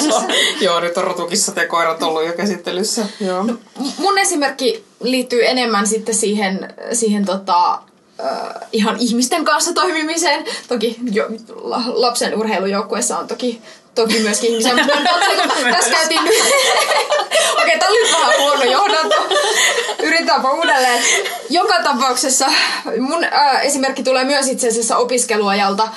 joo, 0.61 0.79
nyt 0.79 0.97
on 0.97 1.03
rotukissa 1.03 1.51
ja 1.55 1.67
koirat 1.67 2.03
ollut 2.03 2.25
jo 2.25 2.33
käsittelyssä. 2.33 3.05
Joo. 3.19 3.43
No, 3.43 3.53
mun 3.97 4.17
esimerkki 4.17 4.85
liittyy 5.03 5.47
enemmän 5.47 5.87
sitten 5.87 6.15
siihen, 6.15 6.73
siihen 6.93 7.25
tota, 7.25 7.73
äh, 7.73 8.67
ihan 8.71 8.95
ihmisten 8.99 9.45
kanssa 9.45 9.73
toimimiseen. 9.73 10.45
Toki 10.67 10.95
jo, 11.11 11.27
lapsen 11.85 12.35
urheilujoukkueessa 12.35 13.17
on 13.17 13.27
toki, 13.27 13.61
toki 13.95 14.19
myöskin 14.19 14.49
ihmisiä, 14.49 14.75
mutta 14.75 14.93
tässä 15.71 15.91
käytiin 15.91 16.23
nyt... 16.23 16.33
Okei, 17.61 17.75
okay, 17.75 17.79
tämä 17.79 17.91
oli 17.91 18.11
vähän 18.11 18.33
huono 18.39 18.63
johdanto. 18.63 19.15
Yritetäänpä 20.03 20.51
uudelleen. 20.51 21.03
Joka 21.49 21.83
tapauksessa 21.83 22.45
mun 22.99 23.23
äh, 23.23 23.65
esimerkki 23.65 24.03
tulee 24.03 24.23
myös 24.23 24.47
itse 24.47 24.67
asiassa 24.67 24.97
opiskeluajalta. 24.97 25.89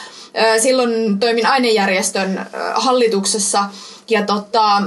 Silloin 0.58 1.18
toimin 1.18 1.46
ainejärjestön 1.46 2.46
hallituksessa. 2.74 3.64
Ja 4.10 4.22
tota, 4.26 4.82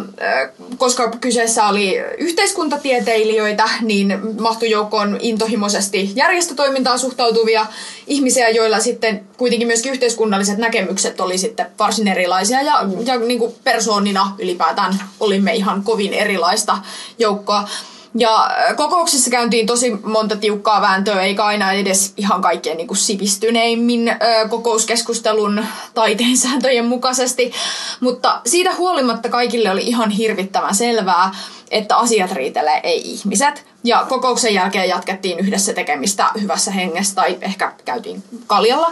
koska 0.77 1.11
kyseessä 1.21 1.67
oli 1.67 1.95
yhteiskuntatieteilijöitä, 2.17 3.69
niin 3.81 4.19
mahtui 4.39 4.69
joukkoon 4.69 5.17
intohimoisesti 5.21 6.11
järjestötoimintaan 6.15 6.99
suhtautuvia 6.99 7.65
ihmisiä, 8.07 8.49
joilla 8.49 8.79
sitten 8.79 9.27
kuitenkin 9.37 9.67
myöskin 9.67 9.91
yhteiskunnalliset 9.91 10.57
näkemykset 10.57 11.21
oli 11.21 11.37
sitten 11.37 11.65
varsin 11.79 12.07
erilaisia. 12.07 12.61
Ja, 12.61 12.73
ja 13.05 13.19
niin 13.19 13.39
kuin 13.39 13.55
persoonina 13.63 14.35
ylipäätään 14.39 14.99
olimme 15.19 15.55
ihan 15.55 15.83
kovin 15.83 16.13
erilaista 16.13 16.77
joukkoa. 17.19 17.67
Ja 18.17 18.49
kokouksissa 18.75 19.29
käyntiin 19.31 19.67
tosi 19.67 19.91
monta 20.03 20.35
tiukkaa 20.35 20.81
vääntöä, 20.81 21.21
eikä 21.21 21.45
aina 21.45 21.71
edes 21.71 22.13
ihan 22.17 22.41
kaikkien 22.41 22.77
niin 22.77 22.87
kuin 22.87 22.97
sivistyneimmin 22.97 24.15
kokouskeskustelun 24.49 25.65
taiteen 25.93 26.37
sääntöjen 26.37 26.85
mukaisesti. 26.85 27.53
Mutta 27.99 28.41
siitä 28.45 28.73
huolimatta 28.75 29.29
kaikille 29.29 29.71
oli 29.71 29.81
ihan 29.81 30.09
hirvittävän 30.09 30.75
selvää, 30.75 31.35
että 31.71 31.97
asiat 31.97 32.31
riitelee, 32.31 32.79
ei 32.83 33.11
ihmiset. 33.11 33.65
Ja 33.83 34.05
kokouksen 34.09 34.53
jälkeen 34.53 34.89
jatkettiin 34.89 35.39
yhdessä 35.39 35.73
tekemistä 35.73 36.29
hyvässä 36.41 36.71
hengessä 36.71 37.15
tai 37.15 37.37
ehkä 37.41 37.73
käytiin 37.85 38.23
kaljalla. 38.47 38.91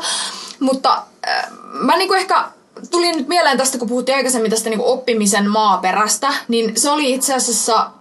Mutta 0.60 1.04
ö, 1.28 1.30
mä 1.74 1.98
niin 1.98 2.08
kuin 2.08 2.20
ehkä 2.20 2.46
tulin 2.92 3.18
nyt 3.18 3.28
mieleen 3.28 3.58
tästä, 3.58 3.78
kun 3.78 3.88
puhuttiin 3.88 4.16
aikaisemmin 4.16 4.52
tästä 4.52 4.70
niin 4.70 4.80
kuin 4.80 4.94
oppimisen 4.94 5.50
maaperästä, 5.50 6.34
niin 6.48 6.74
se 6.80 6.90
oli 6.90 7.14
itse 7.14 7.34
asiassa 7.34 7.92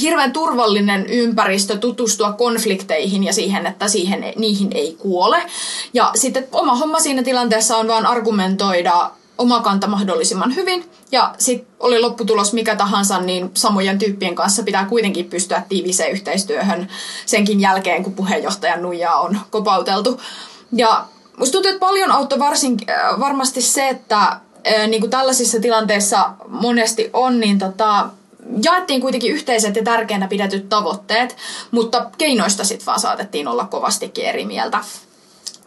hirveän 0.00 0.32
turvallinen 0.32 1.06
ympäristö 1.06 1.78
tutustua 1.78 2.32
konflikteihin 2.32 3.24
ja 3.24 3.32
siihen, 3.32 3.66
että 3.66 3.88
siihen, 3.88 4.24
niihin 4.36 4.70
ei 4.74 4.96
kuole. 4.98 5.42
Ja 5.94 6.10
sitten 6.14 6.48
oma 6.52 6.74
homma 6.74 7.00
siinä 7.00 7.22
tilanteessa 7.22 7.76
on 7.76 7.88
vaan 7.88 8.06
argumentoida 8.06 9.10
oma 9.38 9.60
kanta 9.60 9.86
mahdollisimman 9.86 10.56
hyvin 10.56 10.84
ja 11.12 11.34
sitten 11.38 11.68
oli 11.80 12.00
lopputulos 12.00 12.52
mikä 12.52 12.76
tahansa, 12.76 13.20
niin 13.20 13.50
samojen 13.54 13.98
tyyppien 13.98 14.34
kanssa 14.34 14.62
pitää 14.62 14.84
kuitenkin 14.84 15.30
pystyä 15.30 15.62
tiiviseen 15.68 16.12
yhteistyöhön 16.12 16.88
senkin 17.26 17.60
jälkeen, 17.60 18.04
kun 18.04 18.12
puheenjohtajan 18.12 18.82
nuijaa 18.82 19.20
on 19.20 19.40
kopauteltu. 19.50 20.20
Ja 20.72 21.04
musta 21.36 21.52
tuntuu, 21.52 21.70
että 21.70 21.86
paljon 21.86 22.10
auttoi 22.10 22.38
varsin, 22.38 22.76
äh, 22.90 23.20
varmasti 23.20 23.62
se, 23.62 23.88
että 23.88 24.18
äh, 24.18 24.88
niin 24.88 25.00
kuin 25.00 25.10
tällaisissa 25.10 25.60
tilanteissa 25.60 26.30
monesti 26.48 27.10
on, 27.12 27.40
niin 27.40 27.58
tota, 27.58 28.08
jaettiin 28.64 29.00
kuitenkin 29.00 29.32
yhteiset 29.32 29.76
ja 29.76 29.84
tärkeänä 29.84 30.28
pidetyt 30.28 30.68
tavoitteet, 30.68 31.36
mutta 31.70 32.10
keinoista 32.18 32.64
sitten 32.64 32.86
vaan 32.86 33.00
saatettiin 33.00 33.48
olla 33.48 33.64
kovastikin 33.64 34.24
eri 34.24 34.44
mieltä. 34.44 34.78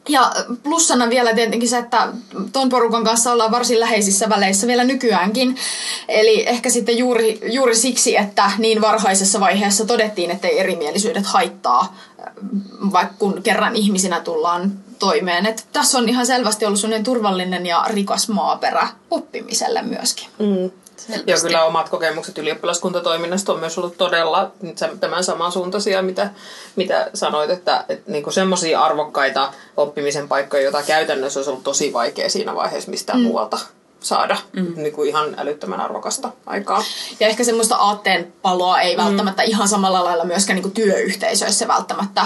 Ja 0.09 0.31
plussana 0.63 1.09
vielä 1.09 1.33
tietenkin 1.33 1.69
se, 1.69 1.77
että 1.77 2.07
ton 2.53 2.69
porukan 2.69 3.03
kanssa 3.03 3.31
ollaan 3.31 3.51
varsin 3.51 3.79
läheisissä 3.79 4.29
väleissä 4.29 4.67
vielä 4.67 4.83
nykyäänkin. 4.83 5.55
Eli 6.07 6.47
ehkä 6.47 6.69
sitten 6.69 6.97
juuri, 6.97 7.39
juuri 7.51 7.75
siksi, 7.75 8.17
että 8.17 8.51
niin 8.57 8.81
varhaisessa 8.81 9.39
vaiheessa 9.39 9.85
todettiin, 9.85 10.31
että 10.31 10.47
erimielisyydet 10.47 11.25
haittaa, 11.25 11.95
vaikka 12.91 13.15
kun 13.19 13.41
kerran 13.43 13.75
ihmisinä 13.75 14.19
tullaan 14.19 14.71
toimeen. 14.99 15.45
Että 15.45 15.63
tässä 15.73 15.97
on 15.97 16.09
ihan 16.09 16.25
selvästi 16.25 16.65
ollut 16.65 16.79
sellainen 16.79 17.03
turvallinen 17.03 17.65
ja 17.65 17.85
rikas 17.87 18.29
maaperä 18.29 18.87
oppimiselle 19.11 19.81
myöskin. 19.81 20.27
Mm. 20.39 20.71
Selvästi. 20.97 21.31
Ja 21.31 21.37
kyllä 21.41 21.65
omat 21.65 21.89
kokemukset 21.89 22.37
ylioppilaskuntatoiminnasta 22.37 23.53
on 23.53 23.59
myös 23.59 23.77
ollut 23.77 23.97
todella 23.97 24.51
tämän 24.99 25.23
samansuuntaisia, 25.23 26.01
mitä, 26.01 26.29
mitä 26.75 27.09
sanoit, 27.13 27.49
että, 27.49 27.85
että 27.89 28.11
niin 28.11 28.33
semmoisia 28.33 28.81
arvokkaita 28.81 29.53
oppimisen 29.77 30.27
paikkoja, 30.27 30.63
joita 30.63 30.83
käytännössä 30.83 31.39
olisi 31.39 31.49
ollut 31.49 31.63
tosi 31.63 31.93
vaikea 31.93 32.29
siinä 32.29 32.55
vaiheessa 32.55 32.91
mistään 32.91 33.19
mm. 33.19 33.25
muualta 33.25 33.59
saada 33.99 34.37
mm. 34.53 34.73
niin 34.75 34.93
kuin 34.93 35.09
ihan 35.09 35.35
älyttömän 35.37 35.81
arvokasta 35.81 36.31
aikaa. 36.45 36.83
Ja 37.19 37.27
ehkä 37.27 37.43
semmoista 37.43 37.75
aatteen 37.75 38.33
paloa 38.41 38.81
ei 38.81 38.97
mm. 38.97 39.03
välttämättä 39.03 39.43
ihan 39.43 39.67
samalla 39.67 40.03
lailla 40.03 40.25
myöskään 40.25 40.55
niin 40.55 40.63
kuin 40.63 40.73
työyhteisöissä 40.73 41.67
välttämättä 41.67 42.21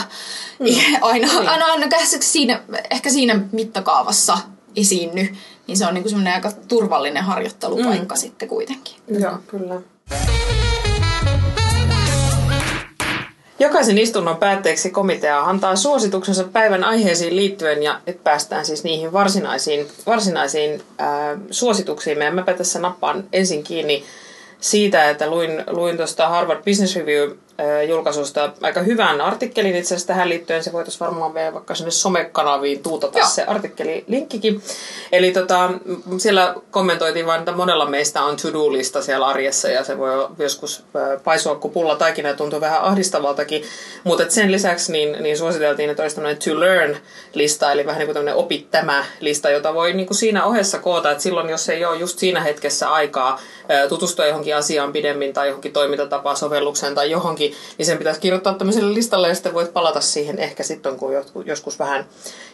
mm. 0.59 0.65
aina, 1.01 1.27
niin. 1.27 1.49
aina, 1.49 1.65
aina 1.65 1.87
siinä, 2.19 2.61
ehkä 2.91 3.09
siinä 3.09 3.39
mittakaavassa 3.51 4.37
esiinny 4.75 5.35
niin 5.69 5.77
se 5.77 5.87
on 5.87 5.93
niin 5.93 6.09
semmoinen 6.09 6.33
aika 6.33 6.51
turvallinen 6.67 7.23
harjoittelupaikka 7.23 8.15
mm. 8.15 8.19
sitten 8.19 8.49
kuitenkin. 8.49 8.95
Joo, 9.07 9.37
kyllä. 9.47 9.81
Jokaisen 13.59 13.97
istunnon 13.97 14.37
päätteeksi 14.37 14.89
komitea 14.89 15.41
antaa 15.41 15.75
suosituksensa 15.75 16.43
päivän 16.43 16.83
aiheisiin 16.83 17.35
liittyen 17.35 17.83
ja 17.83 18.01
nyt 18.05 18.23
päästään 18.23 18.65
siis 18.65 18.83
niihin 18.83 19.13
varsinaisiin, 19.13 19.87
varsinaisiin 20.05 20.81
ää, 20.97 21.37
suosituksiin. 21.51 22.21
Ja 22.21 22.31
mäpä 22.31 22.53
tässä 22.53 22.79
nappaan 22.79 23.23
ensin 23.33 23.63
kiinni 23.63 24.03
siitä, 24.59 25.09
että 25.09 25.29
luin, 25.29 25.63
luin 25.67 25.97
tuosta 25.97 26.29
Harvard 26.29 26.63
Business 26.65 26.95
Review 26.95 27.31
julkaisusta 27.87 28.51
aika 28.61 28.81
hyvän 28.81 29.21
artikkelin 29.21 29.75
itse 29.75 29.87
asiassa 29.87 30.07
tähän 30.07 30.29
liittyen. 30.29 30.63
Se 30.63 30.71
voitaisiin 30.71 30.99
varmaan 30.99 31.33
vielä 31.33 31.53
vaikka 31.53 31.75
sinne 31.75 31.91
somekanaviin 31.91 32.83
tuutata 32.83 33.19
Joo. 33.19 33.27
se 33.27 33.43
artikkelilinkkikin. 33.43 34.61
Eli 35.11 35.31
tota, 35.31 35.69
siellä 36.17 36.55
kommentoitiin 36.71 37.25
vain, 37.25 37.39
että 37.39 37.51
monella 37.51 37.85
meistä 37.85 38.23
on 38.23 38.35
to-do-lista 38.35 39.01
siellä 39.01 39.27
arjessa 39.27 39.69
ja 39.69 39.83
se 39.83 39.97
voi 39.97 40.27
joskus 40.39 40.83
paisua 41.23 41.55
kuin 41.55 41.73
pulla 41.73 41.95
taikina 41.95 42.29
ja 42.29 42.35
tuntuu 42.35 42.61
vähän 42.61 42.81
ahdistavaltakin. 42.81 43.63
Mutta 44.03 44.29
sen 44.29 44.51
lisäksi 44.51 44.91
niin, 44.91 45.23
niin 45.23 45.37
suositeltiin, 45.37 45.89
että 45.89 46.03
olisi 46.03 46.15
tämmöinen 46.15 46.41
to 46.41 46.59
learn-lista, 46.59 47.71
eli 47.71 47.85
vähän 47.85 47.99
niin 47.99 48.07
kuin 48.07 48.13
tämmöinen 48.13 48.35
opi 48.35 48.67
tämä 48.71 49.05
lista, 49.19 49.49
jota 49.49 49.73
voi 49.73 49.93
niin 49.93 50.07
kuin 50.07 50.17
siinä 50.17 50.45
ohessa 50.45 50.79
koota, 50.79 51.11
että 51.11 51.23
silloin 51.23 51.49
jos 51.49 51.69
ei 51.69 51.85
ole 51.85 51.97
just 51.97 52.19
siinä 52.19 52.41
hetkessä 52.41 52.89
aikaa 52.89 53.39
tutustua 53.89 54.25
johonkin 54.25 54.55
asiaan 54.55 54.91
pidemmin 54.91 55.33
tai 55.33 55.47
johonkin 55.47 55.73
toimintatapaan, 55.73 56.37
sovellukseen 56.37 56.95
tai 56.95 57.11
johonkin, 57.11 57.48
niin 57.77 57.85
sen 57.85 57.97
pitäisi 57.97 58.19
kirjoittaa 58.19 58.53
tämmöiselle 58.53 58.93
listalle 58.93 59.27
ja 59.27 59.35
sitten 59.35 59.53
voit 59.53 59.73
palata 59.73 60.01
siihen 60.01 60.39
ehkä 60.39 60.63
sitten, 60.63 60.95
kun 60.95 61.13
joskus 61.45 61.79
vähän, 61.79 62.05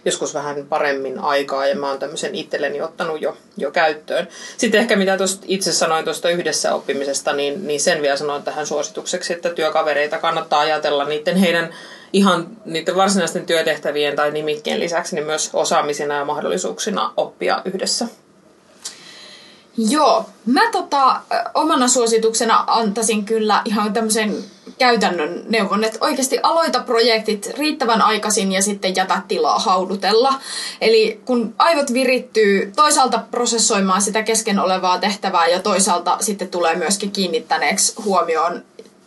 joskus 0.05 0.34
vähän 0.34 0.65
paremmin 0.69 1.19
aikaa 1.19 1.67
ja 1.67 1.75
mä 1.75 1.89
oon 1.89 1.99
tämmöisen 1.99 2.36
itselleni 2.36 2.81
ottanut 2.81 3.21
jo, 3.21 3.38
jo 3.58 3.71
käyttöön. 3.71 4.27
Sitten 4.58 4.81
ehkä 4.81 4.95
mitä 4.95 5.17
tuosta 5.17 5.45
itse 5.47 5.73
sanoin 5.73 6.05
tuosta 6.05 6.29
yhdessä 6.29 6.75
oppimisesta, 6.75 7.34
niin, 7.34 7.67
niin 7.67 7.79
sen 7.79 8.01
vielä 8.01 8.17
sanoin 8.17 8.43
tähän 8.43 8.67
suositukseksi, 8.67 9.34
että 9.34 9.49
työkavereita 9.49 10.17
kannattaa 10.17 10.60
ajatella 10.60 11.05
niiden 11.05 11.36
heidän 11.36 11.73
ihan 12.13 12.47
niiden 12.65 12.95
varsinaisten 12.95 13.45
työtehtävien 13.45 14.15
tai 14.15 14.31
nimikkien 14.31 14.79
lisäksi 14.79 15.15
niin 15.15 15.25
myös 15.25 15.49
osaamisina 15.53 16.15
ja 16.15 16.25
mahdollisuuksina 16.25 17.13
oppia 17.17 17.62
yhdessä. 17.65 18.08
Joo, 19.77 20.29
mä 20.45 20.71
tota, 20.71 21.21
omana 21.53 21.88
suosituksena 21.88 22.63
antaisin 22.67 23.25
kyllä 23.25 23.61
ihan 23.65 23.93
tämmöisen 23.93 24.43
käytännön 24.77 25.43
neuvon, 25.49 25.83
että 25.83 25.97
oikeasti 26.01 26.39
aloita 26.43 26.79
projektit 26.79 27.51
riittävän 27.57 28.01
aikaisin 28.01 28.51
ja 28.51 28.61
sitten 28.61 28.95
jätä 28.95 29.21
tilaa 29.27 29.59
haudutella. 29.59 30.33
Eli 30.81 31.21
kun 31.25 31.55
aivot 31.57 31.93
virittyy 31.93 32.71
toisaalta 32.75 33.19
prosessoimaan 33.31 34.01
sitä 34.01 34.23
kesken 34.23 34.59
olevaa 34.59 34.99
tehtävää 34.99 35.47
ja 35.47 35.59
toisaalta 35.59 36.17
sitten 36.21 36.47
tulee 36.47 36.75
myöskin 36.75 37.11
kiinnittäneeksi 37.11 37.93
huomioon 38.05 38.63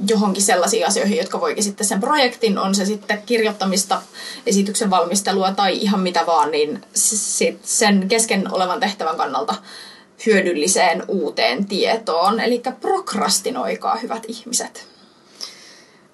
johonkin 0.09 0.43
sellaisiin 0.43 0.87
asioihin, 0.87 1.19
jotka 1.19 1.41
voikin 1.41 1.65
sitten 1.65 1.87
sen 1.87 2.01
projektin, 2.01 2.59
on 2.59 2.75
se 2.75 2.85
sitten 2.85 3.23
kirjoittamista, 3.27 4.03
esityksen 4.47 4.91
valmistelua 4.91 5.53
tai 5.53 5.77
ihan 5.77 6.01
mitä 6.01 6.27
vaan, 6.27 6.51
niin 6.51 6.81
sen 7.63 8.09
kesken 8.09 8.55
olevan 8.55 8.81
tehtävän 8.81 9.17
kannalta 9.17 9.55
hyödylliseen 10.27 11.03
uuteen 11.09 11.67
tietoon. 11.67 12.41
Eli 12.41 12.63
prokrastinoikaa, 12.81 13.97
hyvät 13.97 14.23
ihmiset. 14.29 14.87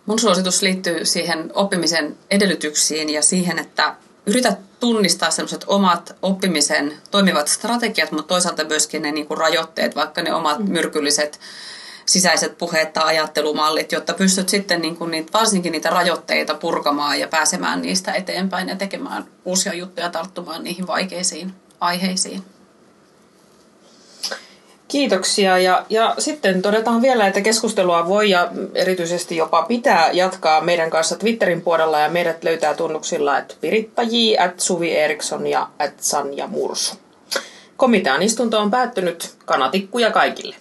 Mun 0.07 0.19
suositus 0.19 0.63
liittyy 0.63 1.05
siihen 1.05 1.51
oppimisen 1.55 2.17
edellytyksiin 2.31 3.11
ja 3.11 3.23
siihen, 3.23 3.59
että 3.59 3.95
yritä 4.27 4.57
tunnistaa 4.81 5.31
sellaiset 5.31 5.65
omat 5.67 6.17
oppimisen 6.23 6.93
toimivat 7.11 7.49
strategiat, 7.49 8.13
mutta 8.13 8.29
toisaalta 8.29 8.65
myöskin 8.65 9.03
ne 9.03 9.13
niin 9.13 9.27
kuin 9.27 9.39
rajoitteet, 9.39 9.97
vaikka 9.97 10.23
ne 10.23 10.35
omat 10.35 10.59
mm. 10.59 10.71
myrkylliset 10.71 11.41
sisäiset 12.07 12.59
puheet 12.59 12.93
tai 12.93 13.05
ajattelumallit, 13.05 13.93
jotta 13.93 14.15
pystyt 14.15 14.49
sitten 14.49 14.83
niin 14.83 14.97
kuin 14.97 15.11
niitä, 15.11 15.33
varsinkin 15.39 15.73
niitä 15.73 15.91
rajoitteita 15.91 16.55
purkamaan 16.55 17.21
ja 17.21 17.29
pääsemään 17.29 17.83
niistä 17.83 18.13
eteenpäin 18.13 18.69
ja 18.69 18.77
tekemään 18.77 19.25
uusia 19.45 19.75
juttuja, 19.75 20.11
tarttumaan 20.11 20.65
niihin 20.65 20.87
vaikeisiin 20.87 21.55
aiheisiin. 21.81 22.54
Kiitoksia 24.95 25.59
ja, 25.59 25.87
ja 25.91 26.15
sitten 26.19 26.63
todetaan 26.63 27.03
vielä, 27.03 27.27
että 27.27 27.41
keskustelua 27.41 28.09
voi 28.09 28.31
ja 28.31 28.49
erityisesti 28.75 29.37
jopa 29.37 29.63
pitää 29.63 30.11
jatkaa 30.13 30.61
meidän 30.61 30.91
kanssa 30.91 31.17
Twitterin 31.17 31.61
puolella 31.61 31.99
ja 31.99 32.09
meidät 32.09 32.45
löytää 32.45 32.75
tunnuksilla 32.75 33.39
että 33.39 33.55
Piritta 33.61 34.03
J, 34.03 34.39
at 34.39 34.61
Suvi 34.61 34.97
Eriksson 34.97 35.47
ja 35.47 35.69
at 35.79 35.93
Sanja 35.97 36.47
Mursu. 36.47 36.95
Komitean 37.77 38.23
istunto 38.23 38.59
on 38.59 38.71
päättynyt. 38.71 39.35
Kanatikkuja 39.45 40.11
kaikille. 40.11 40.57